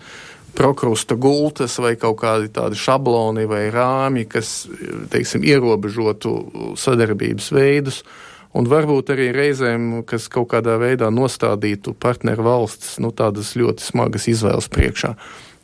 [0.58, 4.67] prokrusta gultas vai kaut kādi tādi šabloni vai rāmi, kas,
[5.13, 6.34] teiksim, ierobežotu
[6.75, 8.02] sadarbības veidus.
[8.04, 13.85] Uh, un varbūt arī reizēm, kas kaut kādā veidā nostādītu partneru valsts nu, tādas ļoti
[13.85, 15.13] smagas izvēles priekšā.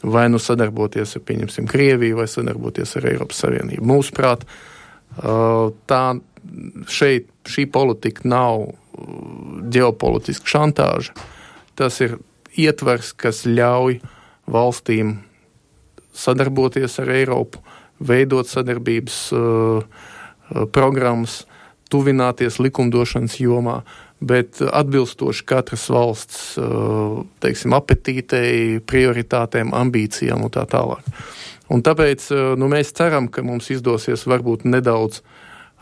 [0.06, 3.88] Vai nu sadarboties ar, pieņemsim, Krieviju, vai sadarboties ar Eiropas Savienību.
[3.90, 4.44] Mūsuprāt,
[5.90, 6.02] tā
[6.92, 8.68] šeit šī politika nav
[9.74, 11.16] ģeopolitiska šantāža.
[11.76, 12.20] Tas ir
[12.54, 13.98] ietvers, kas ļauj
[14.52, 15.18] valstīm
[16.16, 17.60] sadarboties ar Eiropu,
[18.00, 19.84] veidot sadarbības uh,
[20.76, 21.44] programmas,
[21.92, 23.80] tuvināties likumdošanas jomā,
[24.20, 26.68] bet atbilstoši katras valsts eh,
[27.44, 31.06] teiksim, apetītei, prioritātēm, ambīcijām un tā tālāk.
[31.72, 35.22] Un tāpēc eh, nu, mēs ceram, ka mums izdosies varbūt nedaudz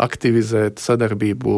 [0.03, 1.53] aktivizēt sadarbību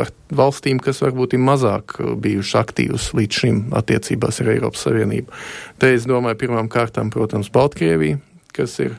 [0.00, 5.44] ar valstīm, kas varbūt ir mazāk eh, bijušas aktīvas līdz šim attiecībās ar Eiropas Savienību.
[5.82, 8.18] Te es domāju pirmām kārtām, protams, Baltkrievija,
[8.56, 8.96] kas ir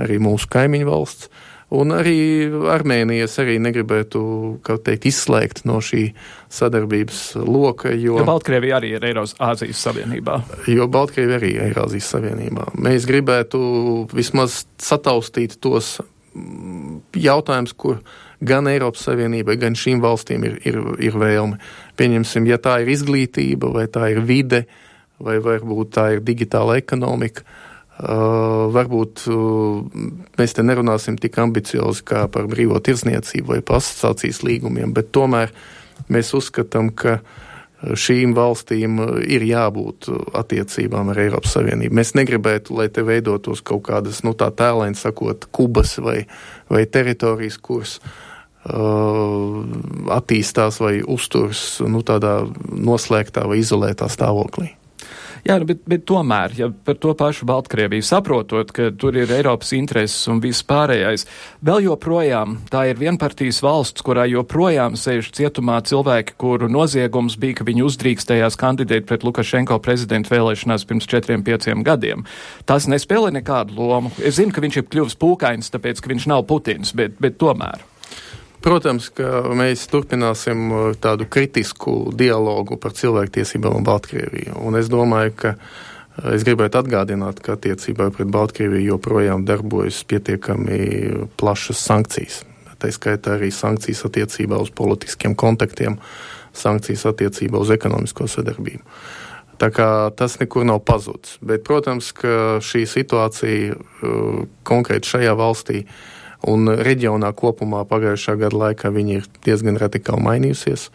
[0.00, 1.30] arī mūsu kaimiņu valsts.
[1.70, 4.20] Un arī Armēnijas arī negribētu
[4.66, 6.08] teikt, izslēgt no šī
[6.50, 7.92] sadarbības loka.
[7.94, 10.40] Jo, jo Baltkrievija arī ir Eirozijas Savienībā.
[10.70, 12.72] Jo Baltkrievija arī ir Eirozijas Savienībā.
[12.74, 13.60] Mēs gribētu
[14.10, 16.00] vismaz sataustīt tos
[16.34, 18.02] mm, jautājumus, kur
[18.42, 21.62] gan Eiropas Savienībai, gan šīm valstīm ir, ir, ir vēlme.
[22.00, 24.64] Pieņemsim, ja tā ir izglītība, vai tā ir vide,
[25.22, 27.69] vai varbūt tā ir digitāla ekonomika Uh,
[28.00, 29.82] varbūt uh,
[30.38, 35.52] mēs te nerunāsim tik ambiciozi kā par brīvo tirsniecību vai asociācijas līgumiem, bet tomēr
[36.08, 37.18] mēs uzskatām, ka
[37.80, 41.96] šīm valstīm ir jābūt attiecībām ar Eiropas Savienību.
[41.96, 46.26] Mēs negribētu, lai te veidotos kaut kādas, nu tā tēlēni sakot, kubas vai,
[46.68, 49.64] vai teritorijas, kuras uh,
[50.12, 54.74] attīstās vai uzturs nu, tādā noslēgtā vai izolētā stāvoklī.
[55.46, 59.72] Jā, nu, bet, bet tomēr, ja par to pašu Baltkrieviju saprotot, ka tur ir Eiropas
[59.76, 61.26] intereses un viss pārējais,
[61.64, 67.68] vēl joprojām tā ir vienpartijas valsts, kurā joprojām sēž cietumā cilvēki, kuru noziegums bija, ka
[67.68, 72.26] viņi uzdrīkstējās kandidēt pret Lukašenko prezidentu vēlēšanās pirms četriem, pieciem gadiem.
[72.68, 74.12] Tas nespēlē nekādu lomu.
[74.20, 77.89] Es zinu, ka viņš ir kļuvis pūkains, tāpēc, ka viņš nav Putins, bet, bet tomēr.
[78.60, 84.58] Protams, ka mēs turpināsim uh, tādu kritisku dialogu par cilvēktiesībām un Baltkrieviju.
[84.60, 90.76] Un es domāju, ka uh, es gribētu atgādināt, ka attiecībā pret Baltkrieviju joprojām darbojas pietiekami
[91.40, 92.42] plašas sankcijas.
[92.80, 95.96] Tā skaitā arī sankcijas attiecībā uz politiskiem kontaktiem,
[96.56, 98.84] sankcijas attiecībā uz ekonomisko sadarbību.
[99.60, 101.38] Tā kā tas nekur nav pazudis.
[101.40, 106.00] Bet, protams, ka šī situācija uh, konkrēti šajā valstī uh,
[106.48, 110.86] Un reģionā kopumā pagājušā gada laikā viņi ir diezgan radikāli mainījusies.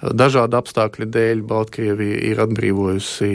[0.00, 3.32] Dažādu apstākļu dēļ Baltkrievija ir atbrīvojusi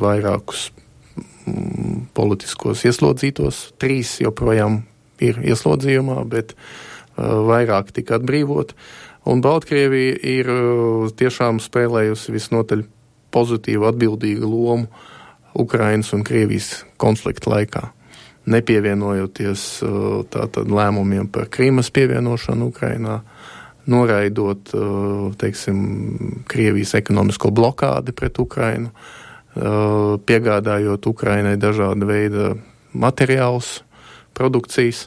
[0.00, 0.70] vairākus
[1.18, 3.58] mm, politiskos ieslodzītos.
[3.76, 4.86] Trīs joprojām
[5.20, 8.72] ir ieslodzījumā, bet uh, vairāk tika atbrīvot.
[9.28, 10.48] Un Baltkrievija ir
[11.18, 12.86] tiešām spēlējusi visnotaļ
[13.34, 14.88] pozitīvu, atbildīgu lomu
[15.58, 17.84] Ukrainas un Krievijas konflikta laikā
[18.46, 23.20] nepievienojoties uh, tātad lēmumiem par Krīmas pievienošanu Ukrainā,
[23.90, 25.80] noraidot, uh, teiksim,
[26.50, 32.52] Krievijas ekonomisko blokādi pret Ukrainu, uh, piegādājot Ukrainai dažāda veida
[32.94, 33.80] materiālus,
[34.36, 35.06] produkcijas,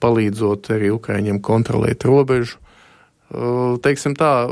[0.00, 2.60] palīdzot arī Ukraiņiem kontrolēt robežu.
[3.82, 4.46] Teiksim tā,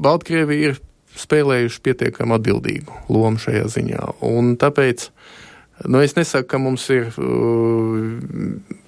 [0.00, 0.78] Baltkrievija ir
[1.18, 5.26] spēlējuši pietiekami atbildīgu lomu šajā ziņā, un tāpēc uh,
[5.86, 7.12] Nu, es nesaku, ka mums ir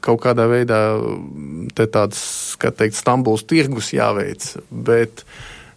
[0.03, 0.81] kaut kādā veidā
[1.79, 2.22] tāds,
[2.59, 5.22] kā teikt, Stambuls tirgus jāveic, bet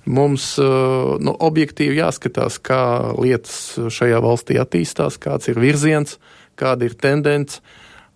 [0.09, 6.17] mums nu, objektīvi jāskatās, kā lietas šajā valstī attīstās, kāds ir virziens,
[6.57, 7.61] kāda ir tendence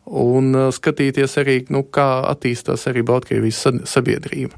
[0.07, 4.55] un uh, skatīties arī, nu, kā attīstās arī Baltkrievijas sabiedrība.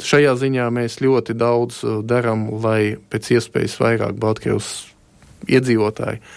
[0.00, 4.70] Šajā ziņā mēs ļoti daudz uh, darām, lai pēc iespējas vairāk Baltkrievijas
[5.52, 6.32] iedzīvotāji uh,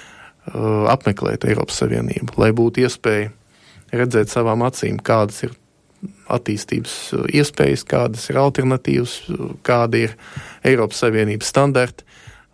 [0.54, 3.32] apmeklētu Eiropas Savienību, lai būtu iespēja
[3.96, 5.56] redzēt savām acīm, kādas ir
[6.30, 6.96] attīstības
[7.34, 9.16] iespējas, kādas ir alternatīvas,
[9.66, 10.16] kādi ir
[10.68, 12.06] Eiropas Savienības standarti,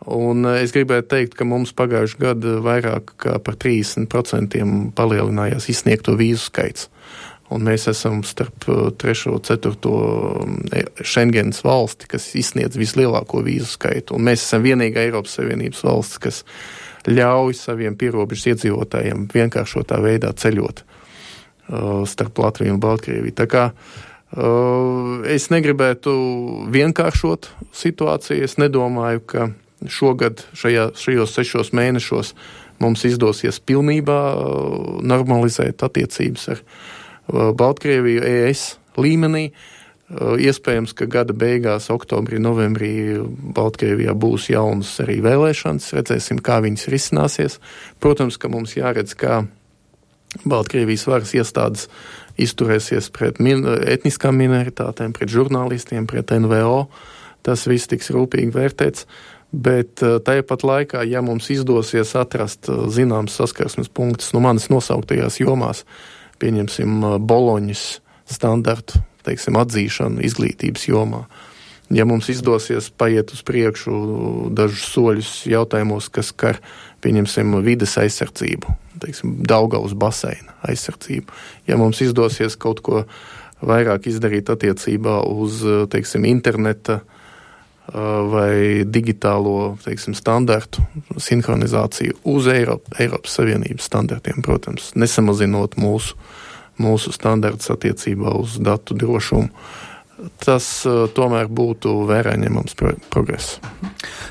[0.10, 3.13] Un es gribētu teikt, ka mums pagājušajā gadā vairāk
[3.45, 4.58] par 30%
[4.97, 6.88] palielinājās izsniegto vīzu skaits.
[7.51, 9.13] Un mēs esam starp 3.
[9.30, 11.04] un 4.
[11.04, 14.15] Schengens valsti, kas izsniedz vislielāko vīzu skaitu.
[14.17, 16.41] Un mēs esam vienīgā Eiropas Savienības valsts, kas
[17.10, 23.36] ļauj saviem pierobežas iedzīvotājiem vienkāršotā veidā ceļot uh, starp Latviju un Baltkrieviju.
[23.38, 26.14] Tā kā uh, es negribētu
[26.74, 29.50] vienkāršot situāciju, es nedomāju, ka
[29.90, 32.36] šogad, šajā, šajos sešos mēnešos,
[32.82, 38.66] mums izdosies pilnībā uh, normalizēt attiecības ar uh, Baltkrieviju ES
[39.02, 39.50] līmenī.
[39.50, 39.81] Uh,
[40.19, 42.91] iespējams, ka gada beigās, oktobrī, novembrī
[43.56, 45.91] Baltkrievijā būs jaunas arī vēlēšanas.
[45.97, 47.60] Redzēsim, kā viņas risināsies.
[48.04, 49.43] Protams, ka mums jāredz, kā
[50.47, 51.88] Baltkrievijas varas iestādes
[52.39, 56.86] izturēsies pret min etniskām minoritātēm, pret žurnālistiem, pret NVO.
[57.45, 59.08] Tas viss tiks rūpīgi vērtēts.
[59.52, 64.69] Bet eh, tāpat laikā, ja mums izdosies atrast eh, zināmas saskarsmes punktus no nu, manis
[64.71, 65.84] nosauktajās jomās,
[66.39, 67.86] pieņemsim eh, Boloņas
[68.32, 71.25] standartu teiksim, atzīšanu izglītības jomā,
[71.91, 73.93] ja mums izdosies paiet uz priekšu
[74.55, 76.62] dažus soļus jautājumos, kas skar,
[77.03, 83.05] pieņemsim, vides aizsardzību, teiksim, Daugaus baseina aizsardzību, ja mums izdosies kaut ko
[83.62, 85.62] vairāk izdarīt attiecībā uz,
[85.93, 87.17] teiksim, interneta uh,
[88.31, 90.84] vai digitālo teiksim, standartu
[91.19, 96.15] sinhronizāciju uz Eiropa, Eiropas Savienības standartiem, protams, nesamazinot mūsu,
[96.79, 99.49] mūsu standartus attiecībā uz datu drošumu
[100.41, 103.57] tas uh, tomēr būtu vērā ņemams pro progress.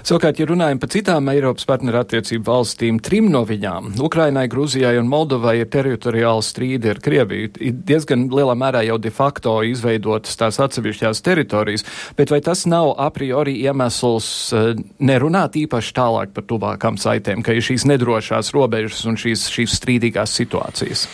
[0.06, 5.58] Savukārt, ja runājam par citām Eiropas partnerattiecību valstīm, trim no viņām- Ukrainai, Grūzijai un Moldovai
[5.60, 7.50] ir teritoriāli strīdi ar Krieviju.
[7.60, 11.84] Ir diezgan lielā mērā jau de facto izveidotas tās atsevišķās teritorijas,
[12.16, 17.52] bet vai tas nav a priori iemesls uh, nerunāt īpaši tālāk par tuvākām saitēm, ka
[17.52, 21.08] ir šīs nedrošās robežas un šīs, šīs strīdīgās situācijas?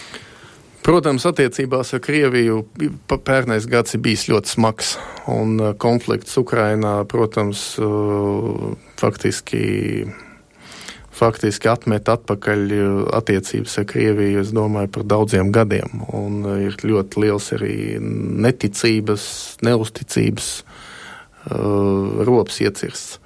[0.87, 2.61] Protams, attiecībās ar Krieviju
[3.11, 4.93] pērnais gads ir bijis ļoti smags,
[5.27, 9.65] un uh, konflikts Ukrainā, protams, uh, faktiski,
[11.11, 17.25] faktiski atmet atpakaļ uh, attiecības ar Krieviju, es domāju, par daudziem gadiem, un ir ļoti
[17.25, 17.75] liels arī
[18.47, 19.25] neticības,
[19.67, 20.53] neusticības
[22.27, 23.19] rops iecirsts.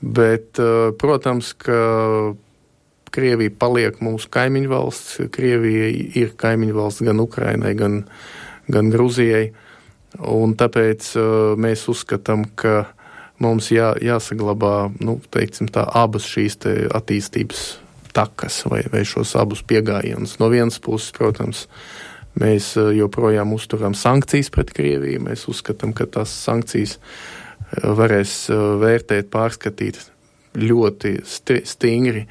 [0.00, 0.60] Bet,
[1.00, 1.80] protams, ka
[3.14, 5.16] Krievija paliek mūsu kaimiņu valsts.
[5.34, 8.02] Krievija ir kaimiņu valsts gan Ukrainai, gan,
[8.68, 9.50] gan Gruzijai.
[10.18, 11.26] Un tāpēc uh,
[11.60, 12.88] mēs uzskatām, ka
[13.42, 16.58] mums jā, jāsaglabā nu, teiksim, tā, abas šīs
[16.96, 17.64] attīstības
[18.16, 20.38] takas vai, vai šos abus pieejamības.
[20.40, 21.66] No vienas puses, protams,
[22.38, 25.22] mēs uh, joprojām uzturam sankcijas pret Krieviju.
[25.28, 30.00] Mēs uzskatām, ka tās sankcijas uh, varēs uh, vērtēt, pārskatīt
[30.58, 31.18] ļoti
[31.68, 32.26] stingri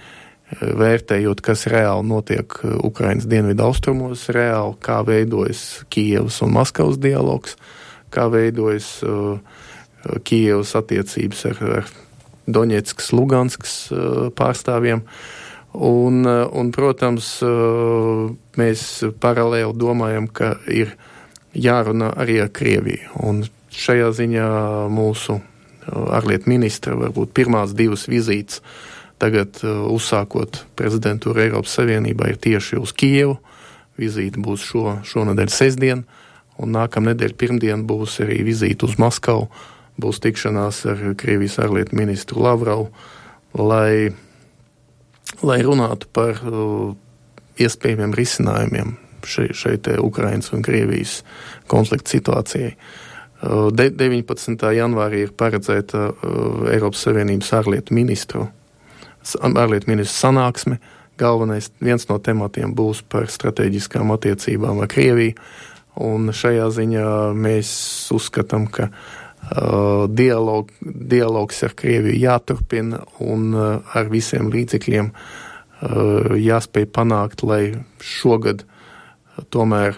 [0.56, 7.58] vērtējot, kas reāli notiek uh, Ukrainas dienvidu austrumos, reāli kā veidojas Kievas un Maskavas dialogs,
[8.14, 9.40] kā veidojas uh,
[10.24, 11.92] Kievas attiecības ar, ar
[12.48, 15.04] Doņetskas, Luganskas uh, pārstāvjiem.
[15.78, 18.88] Un, un, protams, uh, mēs
[19.20, 20.96] paralēli domājam, ka ir
[21.54, 23.12] jārunā arī ar Krieviju.
[23.28, 23.44] Un
[23.76, 24.48] šajā ziņā
[24.90, 25.42] mūsu
[25.88, 32.80] ārlietu ministra varbūt pirmās divas vizītes uh, tagad uh, uzsākot prezidentūru Eiropas Savienībā ir tieši
[32.82, 33.38] uz Kievu.
[33.97, 36.03] Vizīte būs šo, šonadēļ sestdien,
[36.62, 39.47] un nākamnedēļ pirmdien būs arī vizīte uz Maskavu.
[39.97, 42.91] Būs tikšanās ar Krievijas ārlietu ministru Lavrovu,
[43.58, 44.13] lai,
[45.41, 46.93] lai runātu par uh,
[47.58, 48.93] iespējamiem risinājumiem
[49.25, 51.23] šai, šai Ukrainas un Krievijas
[51.67, 52.75] konflikta situācijai.
[53.41, 54.62] Uh, de, 19.
[54.77, 58.47] janvārī ir paredzēta uh, Eiropas Savienības ārlietu ministru
[59.36, 60.80] ārlietu ministru sanāksme.
[61.18, 65.38] Galvenais viens no tematiem būs par strateģiskām attiecībām ar Krieviju.
[65.98, 67.70] Un šajā ziņā mēs
[68.13, 76.86] uzskatām, ka uh, dialog, dialogs ar Krieviju jāturpina un uh, ar visiem līdzekļiem uh, jāspēj
[76.94, 78.62] panākt, lai šogad
[79.54, 79.98] tomēr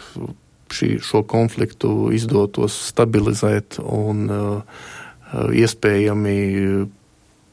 [0.72, 4.28] šī, šo konfliktu izdotos stabilizēt un
[5.30, 6.36] iespējami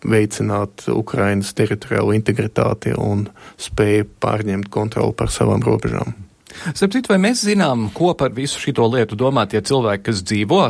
[0.06, 3.26] veicināt Ukrainas teritoriālo integritāti un
[3.60, 6.14] spēju pārņemt kontroli par savām robežām.
[6.72, 10.62] Starp citu, vai mēs zinām, ko par visu šito lietu domā tie cilvēki, kas dzīvo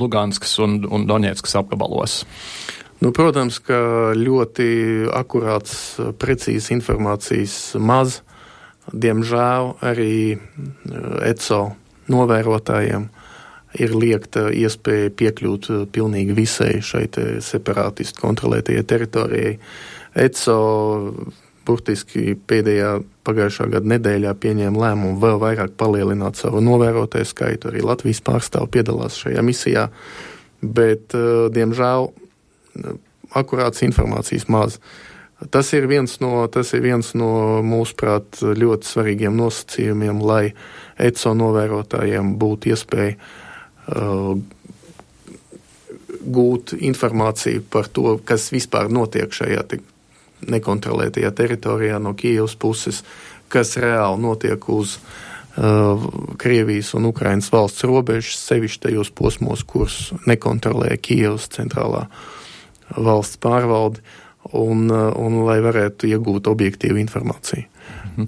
[0.00, 2.20] Luganskas un, un Doņetskas apgabalos?
[3.00, 4.66] Nu, protams, ka ļoti
[5.16, 8.20] akurāts, precīzs informācijas maz.
[8.90, 10.36] Diemžēl arī
[11.30, 11.62] ECO
[12.10, 13.08] novērotājiem
[13.78, 17.06] ir liekta iespēja piekļūt uh, pilnīgi visai šai
[17.44, 19.52] separātistu kontrolētajai teritorijai.
[20.18, 20.56] ECO
[21.68, 22.96] burtiski pēdējā
[23.26, 27.70] pagājušā gada nedēļā pieņēma lēmumu vēl vairāk palielināt savu novērotāju skaitu.
[27.70, 29.86] Arī Latvijas pārstāvi piedalās šajā misijā,
[30.62, 32.10] bet, uh, diemžēl,
[33.36, 34.80] akurāts informācijas maz.
[35.48, 40.50] Tas ir viens no, ir viens no mūsuprāt, ļoti svarīgiem nosacījumiem, lai
[41.00, 43.16] ECO novērotājiem būtu iespēja
[46.20, 49.64] gūt informāciju par to, kas vispār notiek šajā
[50.50, 53.02] nekontrolētajā teritorijā no Kievas puses,
[53.52, 56.06] kas reāli notiek uz uh,
[56.40, 62.06] Krievijas un Ukrainas valsts robežas, sevišķi tajos posmos, kurus nekontrolē Kievas centrālā
[62.96, 64.04] valsts pārvalde,
[64.56, 67.69] un, uh, un lai varētu iegūt objektīvu informāciju.
[67.90, 68.26] Mhm.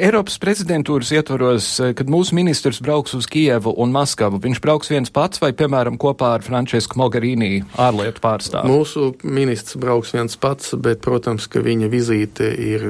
[0.00, 1.66] Eiropas prezidentūras ietvaros,
[1.98, 6.32] kad mūsu ministrs brauks uz Kievu un Maskavu, viņš brauks viens pats vai, piemēram, kopā
[6.38, 8.72] ar Francesku Mogherini, ārlietu pārstāvu?
[8.72, 12.88] Mūsu ministrs brauks viens pats, bet, protams, ka viņa vizīte ir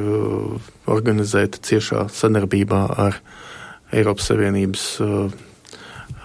[0.86, 3.20] organizēta ciešā sadarbībā ar
[3.94, 4.86] Eiropas Savienības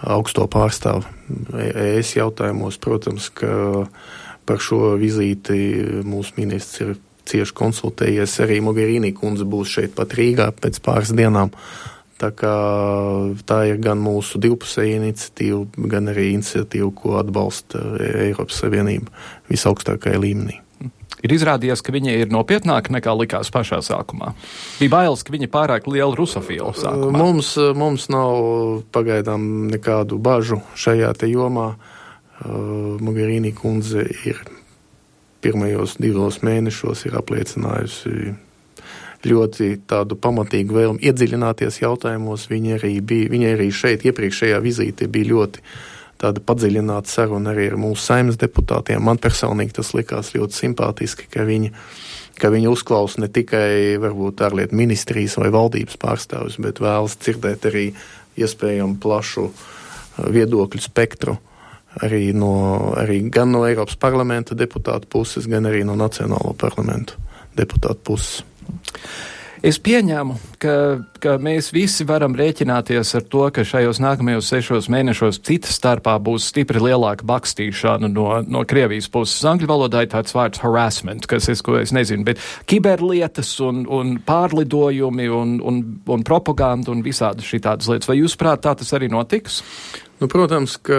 [0.01, 1.05] augsto pārstāvu.
[1.57, 3.86] ES jautājumos, protams, ka
[4.45, 6.95] par šo vizīti mūsu ministrs ir
[7.32, 8.39] cieši konsultējies.
[8.45, 11.53] Arī Mogherini kundze būs šeit pat Rīgā pēc pāris dienām.
[12.21, 12.55] Tā, kā,
[13.49, 17.82] tā ir gan mūsu divpusēja iniciatīva, gan arī iniciatīva, ko atbalsta
[18.27, 19.09] Eiropas Savienība
[19.49, 20.59] visaugstākajā līmenī.
[21.21, 24.32] Ir izrādījies, ka viņa ir nopietnāka nekā likās pašā sākumā.
[24.79, 26.73] Bija bailes, ka viņa ir pārāk liela rusofila.
[26.77, 27.13] Sākumā.
[27.13, 31.73] Mums, mums nav pagaidām nekādu bažu šajā jomā.
[32.41, 34.39] Uh, Mogherini kundze ir
[35.42, 38.34] pirmajos divos mēnešos ir apliecinājusi
[39.28, 42.48] ļoti tādu pamatīgu vēlmu iedziļināties jautājumos.
[42.50, 45.66] Viņa arī, bija, viņa arī šeit iepriekšējā vizīte bija ļoti
[46.22, 49.02] tāda padziļināta saruna arī ar mūsu saimnes deputātiem.
[49.02, 51.72] Man personīgi tas likās ļoti simpātiski, ka viņi,
[52.42, 57.88] ka viņi uzklausa ne tikai varbūt ārlietu ministrijas vai valdības pārstāvis, bet vēlas dzirdēt arī
[58.42, 59.50] iespējamu plašu
[60.22, 61.38] viedokļu spektru
[62.00, 62.54] arī, no,
[62.98, 67.20] arī gan no Eiropas parlamenta deputātu puses, gan arī no Nacionālo parlamentu
[67.58, 68.42] deputātu puses.
[69.62, 70.76] Es pieņēmu, ka,
[71.22, 76.48] ka mēs visi varam rēķināties ar to, ka šajos nākamajos sešos mēnešos citas starpā būs
[76.50, 79.46] stipri lielāka bakstīšana no, no Krievijas puses.
[79.46, 84.16] Angļu valodā ir tāds vārds harassment, kas es, ko es nezinu, bet kiberlietas un, un
[84.26, 88.10] pārlidojumi un, un, un propaganda un visādas šitādas lietas.
[88.10, 89.62] Vai jūs prāt tā tas arī notiks?
[90.22, 90.97] Nu, protams, ka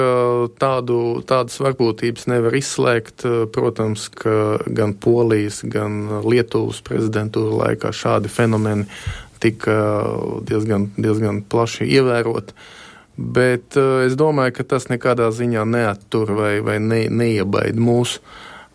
[0.59, 3.23] tādu, tādas varbūtības nevar izslēgt.
[3.55, 8.89] Protams, ka gan Polijas, gan Lietuvas prezidentūra laikā šādi fenomeni
[9.43, 9.77] tika
[10.49, 12.57] diezgan, diezgan plaši ievēroti.
[13.15, 18.19] Bet uh, es domāju, ka tas nekādā ziņā neattur vai, vai ne, neiebaid mūs.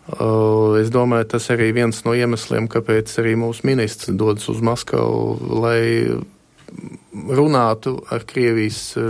[0.08, 5.58] Uh, es domāju, tas arī viens no iemesliem, kāpēc arī mūsu ministrs dodas uz Maskavu,
[5.60, 5.82] lai
[7.26, 9.02] runātu ar Krievijas eh,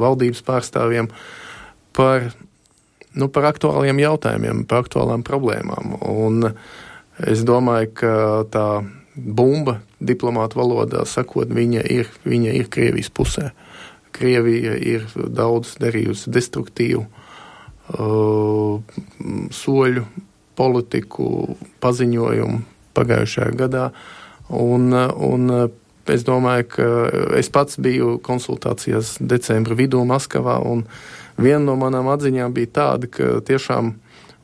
[0.00, 1.10] valdības pārstāvjiem
[1.94, 2.30] par,
[3.14, 5.96] nu, par aktuāliem jautājumiem, par aktuālām problēmām.
[6.10, 6.50] Un
[7.22, 8.14] es domāju, ka
[8.52, 8.68] tā
[9.14, 13.50] bumba diplomāta valodā sakot, viņa ir, viņa ir Krievijas pusē.
[14.14, 17.02] Krievija ir daudz darījusi destruktīvu
[17.98, 18.78] uh,
[19.50, 20.04] soļu,
[20.54, 22.60] politiku, paziņojumu
[22.94, 23.88] pagājušajā gadā.
[24.54, 25.50] Un, un
[26.10, 26.86] Es domāju, ka
[27.38, 30.84] es pats biju konsultācijās decembra vidū Maskavā, un
[31.40, 33.94] viena no manām atziņām bija tāda, ka tiešām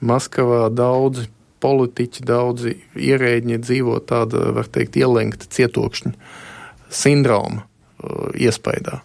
[0.00, 1.26] Maskavā daudzi
[1.60, 6.14] politiķi, daudzi ierēģi dzīvo tāda, var teikt, ielenkta cietokšņa
[6.88, 9.02] sindroma uh, iespaidā.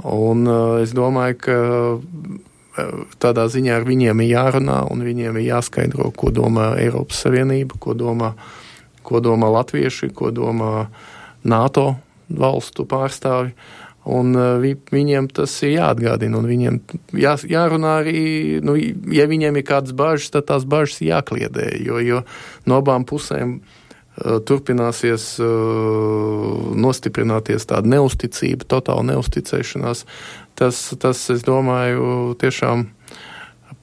[0.00, 1.58] Un uh, es domāju, ka
[2.00, 7.76] uh, tādā ziņā ar viņiem ir jārunā un viņiem ir jāskaidro, ko domā Eiropas Savienība,
[7.76, 8.32] ko domā,
[9.04, 11.08] ko domā latvieši, ko domā uh,
[11.44, 11.94] NATO
[12.28, 13.54] valstu pārstāvi.
[14.10, 14.62] Un uh,
[14.92, 16.78] viņiem tas ir jāatgādina, un viņiem
[17.20, 18.22] jā, jārunā arī,
[18.64, 18.78] nu,
[19.12, 22.22] ja viņiem ir kādas bažas, tad tās bažas jākliedē, jo, jo
[22.64, 23.58] no abām pusēm
[24.20, 25.38] turpināsies
[26.76, 30.04] nostiprināties tāda neusticība, totāla neusticēšanās,
[30.58, 32.88] tas, tas, es domāju, tiešām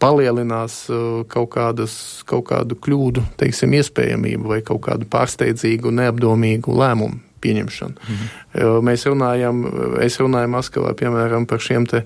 [0.01, 0.83] palielinās
[1.31, 1.95] kaut, kādas,
[2.29, 7.95] kaut kādu kļūdu, teiksim, iespējamību vai kaut kādu pārsteidzīgu, neapdomīgu lēmumu pieņemšanu.
[8.07, 8.81] Mhm.
[8.87, 9.63] Mēs runājam,
[10.03, 12.03] es runāju Maskavā, piemēram, par šiem te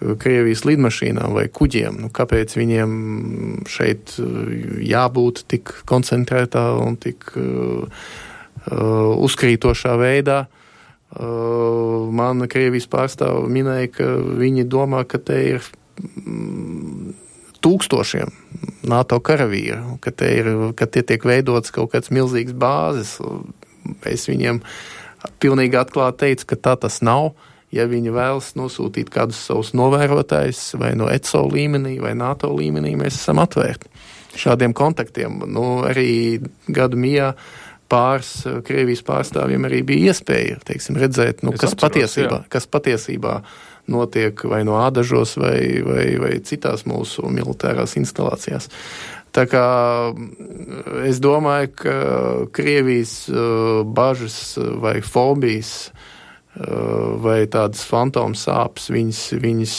[0.00, 1.98] Krievijas lidmašīnām vai kuģiem.
[2.00, 2.92] Nu, kāpēc viņiem
[3.68, 4.14] šeit
[4.80, 8.06] jābūt tik koncentrētā un tik uh,
[9.20, 10.46] uzkrītošā veidā?
[11.10, 14.08] Uh, man Krievijas pārstāve minēja, ka
[14.40, 15.68] viņi domā, ka te ir
[16.00, 17.12] mm,
[17.60, 18.30] tūkstošiem
[18.88, 20.48] NATO karavīru, ka, ir,
[20.78, 23.18] ka tie tiek veidots kaut kāds milzīgs bāzes.
[24.08, 24.62] Es viņiem
[25.42, 27.32] pilnīgi atklāti teicu, ka tā tas nav.
[27.70, 33.20] Ja viņi vēlas nosūtīt kādus savus novērotājus vai no ECO līmenī vai NATO līmenī, mēs
[33.20, 33.86] esam atvērti
[34.40, 35.40] šādiem kontaktiem.
[35.50, 37.32] Nu, arī gadu mijā
[37.90, 42.50] pāris eh, Krievijas pārstāvjiem arī bija iespēja teiksim, redzēt, nu, kas, atceros, patiesībā, jā.
[42.52, 43.40] kas patiesībā
[43.90, 48.70] notiek vai no ādažos vai, vai, vai citās mūsu militārās instalācijās.
[49.36, 49.66] Tā kā
[50.10, 51.98] mm, es domāju, ka
[52.56, 56.08] Krievijas uh, bažas vai fobijas uh,
[57.22, 59.74] vai tādas fantomu sāpes, viņas, viņas,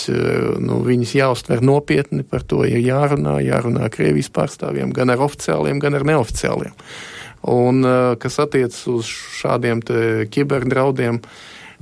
[0.63, 5.99] nu, viņas jāuztver nopietni, par to ir jārunā, jārunā Krievijas pārstāvjiem, gan ar oficiāliem, gan
[5.99, 6.71] ar neoficiāliem.
[7.51, 7.83] Un
[8.21, 9.09] kas attiecas uz
[9.41, 9.81] šādiem
[10.31, 11.19] kiberdraudiem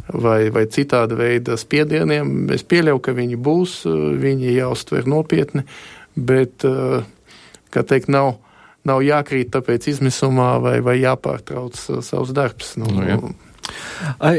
[0.07, 3.75] vai, vai citāda veida spiedieniem, es pieļauju, ka viņi būs,
[4.23, 5.67] viņi jāuztver nopietni,
[6.15, 6.65] bet,
[7.73, 8.37] kā teikt, nav,
[8.87, 12.75] nav jākrīt tāpēc izmisumā vai, vai jāpārtrauc savs darbs.
[12.79, 13.21] Nu, nu, jā.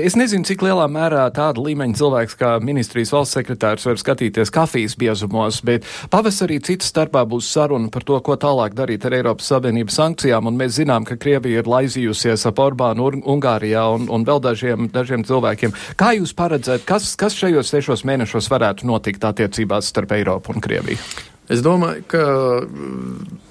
[0.00, 4.96] Es nezinu, cik lielā mērā tāda līmeņa cilvēks kā ministrijas valsts sekretārs var skatīties kafijas
[5.00, 10.00] biezumos, bet pavasarī citas starpā būs saruna par to, ko tālāk darīt ar Eiropas Savienības
[10.00, 14.88] sankcijām, un mēs zinām, ka Krievija ir laizījusies ap Orbānu Ungārijā un, un vēl dažiem,
[14.94, 15.76] dažiem cilvēkiem.
[16.00, 21.29] Kā jūs paredzat, kas, kas šajos sešos mēnešos varētu notikt attiecībās starp Eiropu un Krieviju?
[21.50, 22.24] Es domāju, ka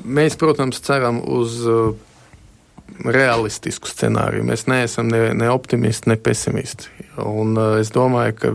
[0.08, 1.60] mēs, protams, ceram uz
[3.06, 4.46] realistisku scenāriju.
[4.48, 6.90] Mēs neesam ne, ne optimisti, ne pesimisti.
[7.20, 8.54] Un, uh, es domāju, ka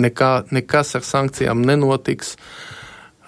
[0.00, 2.36] nekā, nekas ar sankcijām nenotiks.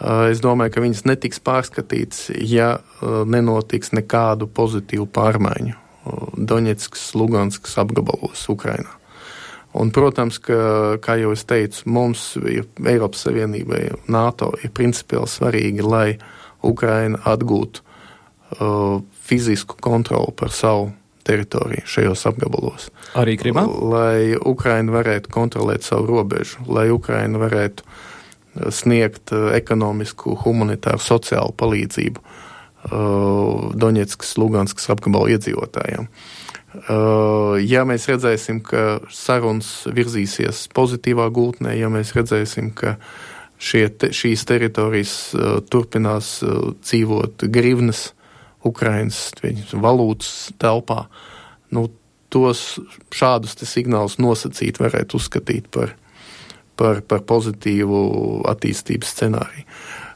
[0.02, 2.72] Es domāju, ka viņas netiks pārskatītas, ja
[3.02, 5.76] nenotiks nekādu pozitīvu pārmaiņu
[6.34, 8.90] Doņetskas, Luganskas apgabalos Ukrainā.
[9.72, 16.08] Un, protams, ka, kā jau es teicu, mums, Eiropas Savienībai, NATO ir principiāli svarīgi, lai
[16.62, 20.90] Ukraina atgūtu uh, fizisku kontroli par savu
[21.24, 22.90] teritoriju šajos apgabalos.
[23.16, 23.64] Arī Krimā?
[23.64, 31.56] Lai Ukraina varētu kontrolēt savu robežu, lai Ukraina varētu uh, sniegt uh, ekonomisku, humanitāru, sociālu
[31.56, 36.12] palīdzību uh, Doņetskas, Luganskas apgabalu iedzīvotājiem.
[36.12, 36.41] Uh,
[36.72, 42.96] ja mēs redzēsim, ka sarunas virzīsies pozitīvā gultnē, ja mēs redzēsim, ka
[43.60, 45.16] te, šīs teritorijas
[45.70, 46.38] turpinās
[46.82, 48.10] dzīvot grivnas
[48.64, 49.30] Ukrainas
[49.72, 51.06] valūtas telpā.
[51.74, 51.88] Nu,
[52.32, 52.80] tos
[53.12, 55.94] šādus signālus nosacīt varētu uzskatīt par,
[56.80, 58.02] par, par pozitīvu
[58.48, 59.66] attīstības scenāriju.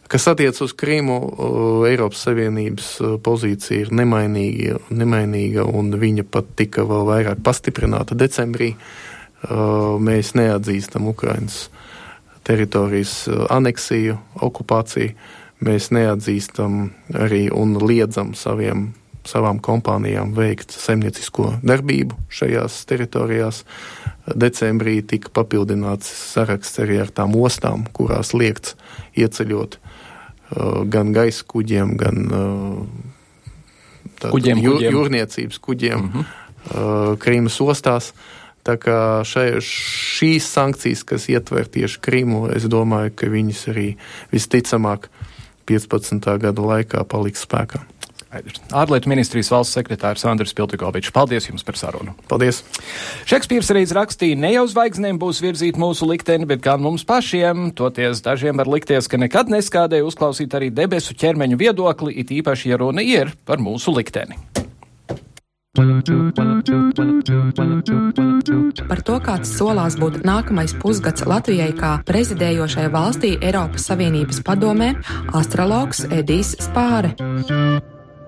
[0.06, 1.16] Kas attiecas uz Krīmu,
[1.88, 2.90] Eiropas Savienības
[3.26, 8.76] pozīcija ir nemainīga, nemainīga, un viņa pat tika vēl vairāk pastiprināta decembrī.
[10.06, 11.64] Mēs neatzīstam Ukrainas
[12.46, 14.14] teritorijas aneksiju,
[14.46, 15.16] okupāciju
[15.66, 16.78] mēs neatzīstam
[17.26, 18.92] arī un liedzam saviem,
[19.26, 23.64] savām kompānijām veikt saimniecisko darbību šajās teritorijās.
[24.38, 28.76] Decembrī tika papildināts saraksts arī ar tām ostām, kurās liekts
[29.18, 29.85] ieceļot uh,
[30.92, 32.80] gan gaisa kuģiem, gan uh,
[34.30, 34.96] kuģiem, jū, kuģiem.
[34.96, 38.12] jūrniecības kuģiem uh, Krīmas ostās.
[38.66, 43.92] Tā kā šai, šīs sankcijas, kas ietver tieši Krīmu, es domāju, ka viņas arī
[44.32, 45.26] visticamāk uh,
[45.66, 46.22] 15.
[46.38, 47.82] gada laikā paliks spēkā.
[48.76, 51.12] Ārlietu ministrijas valsts sekretārs Andris Piltikovičs.
[51.14, 52.16] Paldies jums par sarunu.
[52.30, 52.62] Paldies.
[53.28, 57.70] Šekspīrs reiz rakstīja, ne jau zvaigznēm būs virzīt mūsu likteni, bet gan mums pašiem.
[57.76, 62.80] Toties dažiem var likties, ka nekad neskādēja uzklausīt arī debesu ķermeņu viedokli, it īpaši, ja
[62.82, 64.38] runa ir par mūsu likteni.
[68.88, 74.94] Par to, kāds solās būt nākamais pusgads Latvijai kā prezidējošai valstī Eiropas Savienības padomē,
[75.36, 77.12] astrologs Edijs Spāre.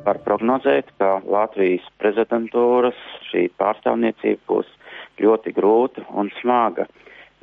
[0.07, 4.71] Var prognozēt, ka Latvijas prezidentūras šī pārstāvniecība būs
[5.21, 6.87] ļoti grūta un smaga.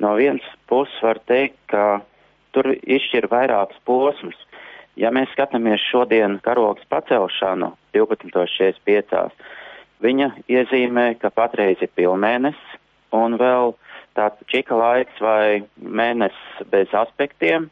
[0.00, 2.00] No vienas puses var teikt, ka
[2.56, 4.38] tur izšķir vairākus posmus.
[4.96, 9.28] Ja mēs skatāmies šodien karogas pacelšanu 12.45,
[10.04, 12.78] viņa iezīmē, ka patreiz ir pilnmēnesis
[13.16, 13.74] un vēl
[14.16, 17.68] tāds čika laiks vai mēnesis bez aspektiem.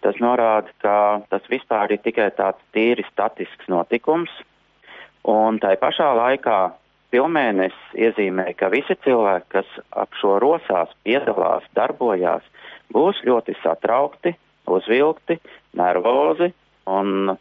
[0.00, 0.94] Tas norāda, ka
[1.28, 4.32] tas vispār ir tikai tāds tīri statisks notikums,
[5.28, 6.58] un tai pašā laikā
[7.12, 12.46] pilnmēnesis iezīmē, ka visi cilvēki, kas ap šo rosās piedalās, darbojās,
[12.94, 14.34] būs ļoti satraukti,
[14.70, 15.36] uzvilkti,
[15.76, 16.52] nervozi
[16.90, 17.34] un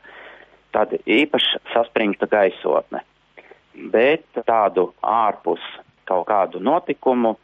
[0.73, 3.03] tāda īpaši saspringta gaisotne.
[3.93, 5.63] Bet tādu ārpus
[6.09, 7.37] kaut kādu notikumu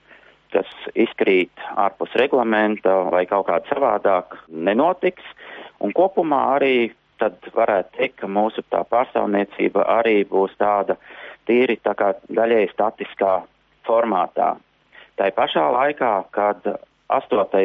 [0.56, 5.26] kas izkrīt ārpus reglamenta vai kaut kādā savādāk nenotiks.
[5.84, 10.97] Un kopumā arī tad varētu teikt, ka mūsu tā pārstāvniecība arī būs tāda
[11.47, 13.38] tīri tā kā daļēji statiskā
[13.88, 14.56] formātā.
[15.16, 16.66] Tā pašā laikā, kad
[17.14, 17.64] 8.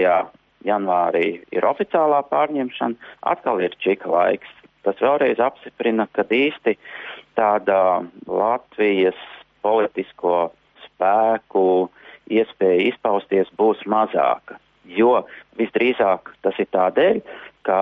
[0.66, 4.50] janvārī ir oficiālā pārņemšana, atkal ir čika laiks.
[4.86, 6.76] Tas vēlreiz apstiprina, ka īsti
[7.36, 9.18] tāda Latvijas
[9.64, 10.50] politisko
[10.86, 11.90] spēku
[12.30, 14.58] iespēja izpausties būs mazāka.
[14.90, 15.24] Jo
[15.58, 17.20] visdrīzāk tas ir tādēļ,
[17.66, 17.80] ka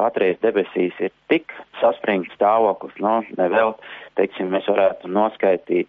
[0.00, 3.74] patreiz debesīs ir tik saspringts stāvoklis, no nevēl,
[4.20, 5.88] teiksim, mēs varētu noskaitīt,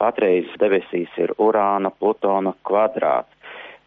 [0.00, 3.35] patreiz debesīs ir Urāna, Plutona kvadrāts.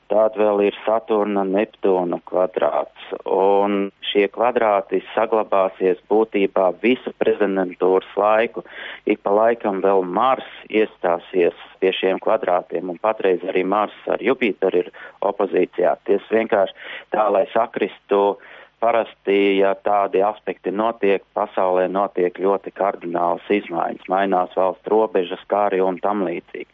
[0.10, 8.64] Tāda vēl ir Saturna, Neptūna kvadrāts, un šie kvadrāti saglabāsies būtībā visu prezidentūras laiku.
[9.06, 14.82] Ik pa laikam vēl Mars iestāsies pie šiem kvadrātiem, un patreiz arī Mars ar Jupiteru
[14.82, 14.90] ir
[15.30, 15.94] opozīcijā.
[16.10, 16.74] Ties vienkārši
[17.14, 18.40] tā, lai sakristu
[18.82, 25.84] parasti, ja tādi aspekti notiek, pasaulē notiek ļoti kardinālas izmaiņas, mainās valsts robežas, kā arī
[25.86, 26.72] un tam līdzīgi.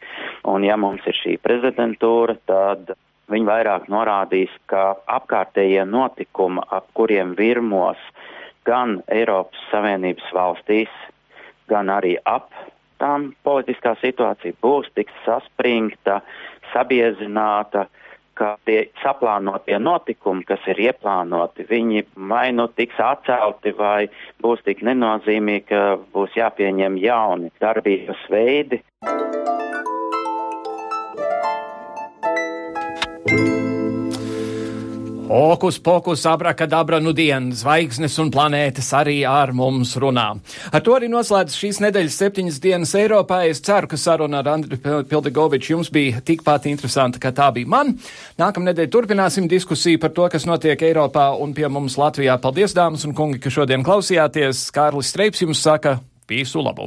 [0.48, 2.96] Un ja mums ir šī prezidentūra, tad
[3.32, 7.98] Viņi vairāk norādīs, ka apkārtējie notikumi, ap kuriem virmos
[8.66, 10.92] gan Eiropas Savienības valstīs,
[11.70, 12.52] gan arī ap
[13.02, 16.20] tām politiskā situācija būs tik saspringta,
[16.72, 17.86] sabiezināta,
[18.36, 24.08] ka tie saplānotie notikumi, kas ir ieplānoti, viņi vai nu tiks atcelti vai
[24.44, 28.82] būs tik nenozīmīgi, ka būs jāpieņem jauni darbības veidi.
[35.28, 40.26] Okus, pokus, abrakadabra, nu dienas, zvaigznes un planētas arī ar mums runā.
[40.70, 43.40] Ar to arī noslēdz šīs nedēļas septiņas dienas Eiropā.
[43.50, 47.96] Es ceru, ka saruna ar Andriu Pildegoviču jums bija tikpat interesanta, kā tā bija man.
[48.38, 52.38] Nākamnedēļ turpināsim diskusiju par to, kas notiek Eiropā un pie mums Latvijā.
[52.38, 54.68] Paldies, dāmas un kungi, ka šodien klausījāties.
[54.70, 55.98] Kārlis Streips jums saka
[56.30, 56.86] visu labu!